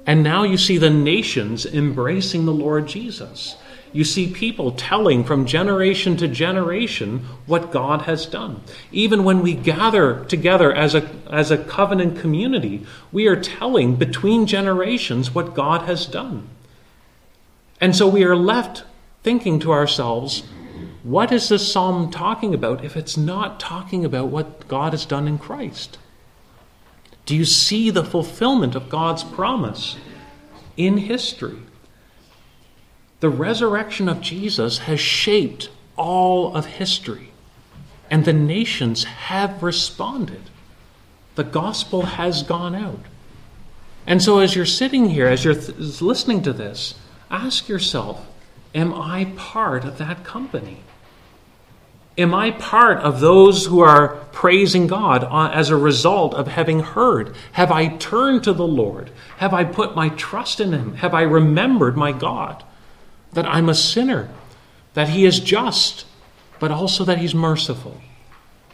And 0.07 0.23
now 0.23 0.43
you 0.43 0.57
see 0.57 0.77
the 0.77 0.89
nations 0.89 1.65
embracing 1.65 2.45
the 2.45 2.53
Lord 2.53 2.87
Jesus. 2.87 3.57
you 3.93 4.03
see 4.03 4.33
people 4.33 4.71
telling 4.71 5.23
from 5.23 5.45
generation 5.45 6.17
to 6.17 6.27
generation 6.27 7.19
what 7.45 7.71
God 7.71 8.03
has 8.03 8.25
done. 8.25 8.61
Even 8.91 9.23
when 9.23 9.41
we 9.41 9.53
gather 9.53 10.25
together 10.25 10.73
as 10.73 10.95
a, 10.95 11.09
as 11.29 11.51
a 11.51 11.63
covenant 11.63 12.19
community, 12.19 12.85
we 13.11 13.27
are 13.27 13.35
telling 13.35 13.95
between 13.95 14.47
generations 14.47 15.33
what 15.35 15.53
God 15.53 15.81
has 15.81 16.07
done. 16.07 16.49
And 17.79 17.95
so 17.95 18.07
we 18.07 18.23
are 18.23 18.35
left 18.35 18.83
thinking 19.21 19.59
to 19.59 19.71
ourselves, 19.71 20.43
what 21.03 21.33
is 21.33 21.49
this 21.49 21.69
psalm 21.69 22.09
talking 22.09 22.53
about 22.53 22.83
if 22.83 22.95
it's 22.95 23.17
not 23.17 23.59
talking 23.59 24.05
about 24.05 24.27
what 24.27 24.67
God 24.69 24.93
has 24.93 25.05
done 25.05 25.27
in 25.27 25.37
Christ? 25.37 25.97
Do 27.25 27.35
you 27.35 27.43
see 27.43 27.89
the 27.89 28.05
fulfillment 28.05 28.73
of 28.73 28.89
God's 28.89 29.23
promise 29.23 29.97
in 30.77 30.97
history? 30.97 31.59
The 33.19 33.29
resurrection 33.29 34.07
of 34.07 34.21
Jesus 34.21 34.79
has 34.79 34.99
shaped 34.99 35.69
all 35.97 36.55
of 36.55 36.65
history, 36.65 37.31
and 38.09 38.23
the 38.23 38.33
nations 38.33 39.03
have 39.03 39.61
responded. 39.61 40.43
The 41.35 41.43
gospel 41.43 42.03
has 42.03 42.43
gone 42.43 42.75
out. 42.75 42.99
And 44.05 44.21
so, 44.21 44.39
as 44.39 44.55
you're 44.55 44.65
sitting 44.65 45.09
here, 45.09 45.27
as 45.27 45.45
you're 45.45 45.55
th- 45.55 46.01
listening 46.01 46.41
to 46.43 46.53
this, 46.53 46.95
ask 47.31 47.69
yourself 47.69 48.25
Am 48.75 48.93
I 48.93 49.25
part 49.35 49.85
of 49.85 49.97
that 49.99 50.23
company? 50.23 50.79
Am 52.17 52.33
I 52.33 52.51
part 52.51 52.99
of 52.99 53.19
those 53.19 53.65
who 53.65 53.79
are 53.79 54.17
praising 54.31 54.87
God 54.87 55.23
uh, 55.23 55.49
as 55.51 55.69
a 55.69 55.77
result 55.77 56.33
of 56.35 56.47
having 56.47 56.81
heard? 56.81 57.35
Have 57.53 57.71
I 57.71 57.87
turned 57.97 58.43
to 58.43 58.53
the 58.53 58.67
Lord? 58.67 59.09
Have 59.37 59.53
I 59.53 59.63
put 59.63 59.95
my 59.95 60.09
trust 60.09 60.59
in 60.59 60.73
Him? 60.73 60.95
Have 60.95 61.13
I 61.13 61.23
remembered 61.23 61.97
my 61.97 62.11
God? 62.11 62.63
that 63.33 63.47
I'm 63.47 63.69
a 63.69 63.75
sinner, 63.75 64.29
that 64.93 65.09
He 65.09 65.25
is 65.25 65.39
just, 65.39 66.05
but 66.59 66.71
also 66.71 67.03
that 67.03 67.17
He's 67.17 67.35
merciful? 67.35 67.99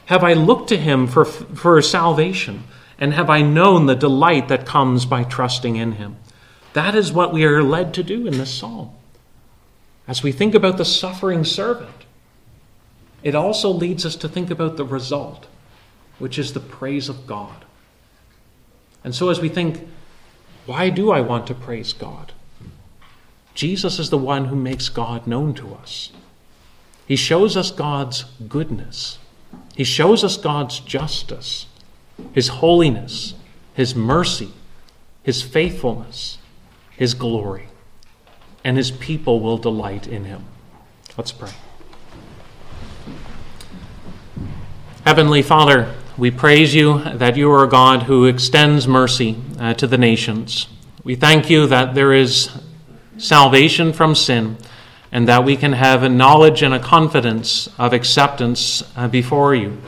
Have 0.06 0.24
I 0.24 0.34
looked 0.34 0.70
to 0.70 0.78
Him 0.78 1.08
for, 1.08 1.26
for 1.26 1.82
salvation? 1.82 2.64
And 2.98 3.14
have 3.14 3.30
I 3.30 3.42
known 3.42 3.86
the 3.86 3.96
delight 3.96 4.50
that 4.50 4.66
comes 4.66 5.06
by 5.06 5.24
trusting 5.24 5.76
in 5.76 5.94
Him? 5.94 6.18
That 6.74 6.96
is 6.96 7.12
what 7.12 7.34
we 7.34 7.46
are 7.46 7.64
led 7.64 7.94
to 7.96 8.04
do 8.04 8.28
in 8.28 8.38
this 8.38 8.54
psalm. 8.54 8.92
As 10.08 10.22
we 10.22 10.32
think 10.32 10.54
about 10.54 10.78
the 10.78 10.86
suffering 10.86 11.44
servant, 11.46 11.99
it 13.24 13.36
also 13.36 13.70
leads 13.70 14.06
us 14.06 14.16
to 14.18 14.30
think 14.30 14.50
about 14.50 14.78
the 14.78 14.86
result, 14.86 15.48
which 16.18 16.40
is 16.40 16.54
the 16.54 16.60
praise 16.60 17.10
of 17.10 17.28
God. 17.28 17.66
And 19.04 19.14
so, 19.16 19.30
as 19.30 19.40
we 19.40 19.50
think, 19.50 19.88
why 20.66 20.90
do 20.90 21.12
I 21.12 21.22
want 21.22 21.48
to 21.48 21.54
praise 21.54 21.94
God? 21.94 22.34
Jesus 23.54 24.00
is 24.00 24.10
the 24.10 24.18
one 24.18 24.46
who 24.46 24.56
makes 24.56 24.88
God 24.88 25.28
known 25.28 25.54
to 25.56 25.74
us. 25.74 26.12
He 27.06 27.16
shows 27.16 27.58
us 27.58 27.72
God's 27.72 28.26
goodness. 28.48 29.18
He 29.76 29.84
shows 29.84 30.24
us 30.24 30.38
God's 30.38 30.80
justice, 30.80 31.66
His 32.34 32.50
holiness, 32.50 33.34
His 33.74 33.96
mercy, 33.96 34.52
His 35.24 35.42
faithfulness, 35.42 36.38
His 36.96 37.14
glory. 37.14 37.68
And 38.64 38.78
His 38.78 38.92
people 38.92 39.40
will 39.40 39.58
delight 39.58 40.08
in 40.08 40.26
Him. 40.26 40.46
Let's 41.18 41.32
pray. 41.32 41.52
Heavenly 45.06 45.42
Father, 45.42 45.96
we 46.18 46.30
praise 46.30 46.76
you 46.76 47.02
that 47.04 47.38
you 47.38 47.50
are 47.52 47.64
a 47.64 47.70
God 47.70 48.04
who 48.04 48.26
extends 48.26 48.86
mercy 48.86 49.38
uh, 49.58 49.74
to 49.76 49.88
the 49.88 49.98
nations. 49.98 50.68
We 51.06 51.16
thank 51.16 51.50
you 51.50 51.68
that 51.68 51.96
there 51.96 52.12
is 52.12 52.52
salvation 53.18 53.94
from 53.94 54.14
sin, 54.14 54.58
and 55.10 55.26
that 55.30 55.46
we 55.46 55.56
can 55.56 55.72
have 55.72 56.04
a 56.04 56.10
knowledge 56.10 56.62
and 56.64 56.74
a 56.74 56.80
confidence 56.80 57.70
of 57.80 57.94
acceptance 57.94 58.84
uh, 58.98 59.08
before 59.08 59.56
you. 59.56 59.82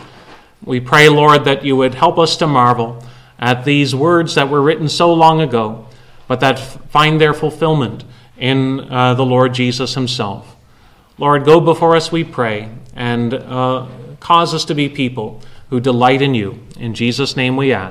We 0.64 0.80
pray, 0.80 1.10
Lord, 1.10 1.44
that 1.44 1.66
you 1.66 1.76
would 1.76 1.96
help 1.96 2.18
us 2.18 2.38
to 2.38 2.48
marvel 2.48 3.04
at 3.38 3.66
these 3.66 3.94
words 3.94 4.36
that 4.36 4.50
were 4.50 4.62
written 4.62 4.88
so 4.88 5.14
long 5.14 5.42
ago, 5.42 5.88
but 6.30 6.40
that 6.40 6.58
find 6.58 7.20
their 7.20 7.34
fulfillment 7.34 8.06
in 8.38 8.80
uh, 8.90 9.14
the 9.16 9.26
Lord 9.26 9.54
Jesus 9.54 9.94
himself. 9.94 10.56
Lord, 11.18 11.44
go 11.44 11.60
before 11.60 11.98
us, 11.98 12.14
we 12.14 12.24
pray, 12.24 12.70
and 12.96 13.34
uh, 13.34 13.88
cause 14.22 14.54
us 14.54 14.64
to 14.66 14.74
be 14.74 14.88
people 14.88 15.42
who 15.70 15.82
delight 15.82 16.22
in 16.22 16.34
you. 16.34 16.60
In 16.80 16.94
Jesus' 16.94 17.36
name 17.36 17.58
we 17.58 17.74
ask. 17.74 17.80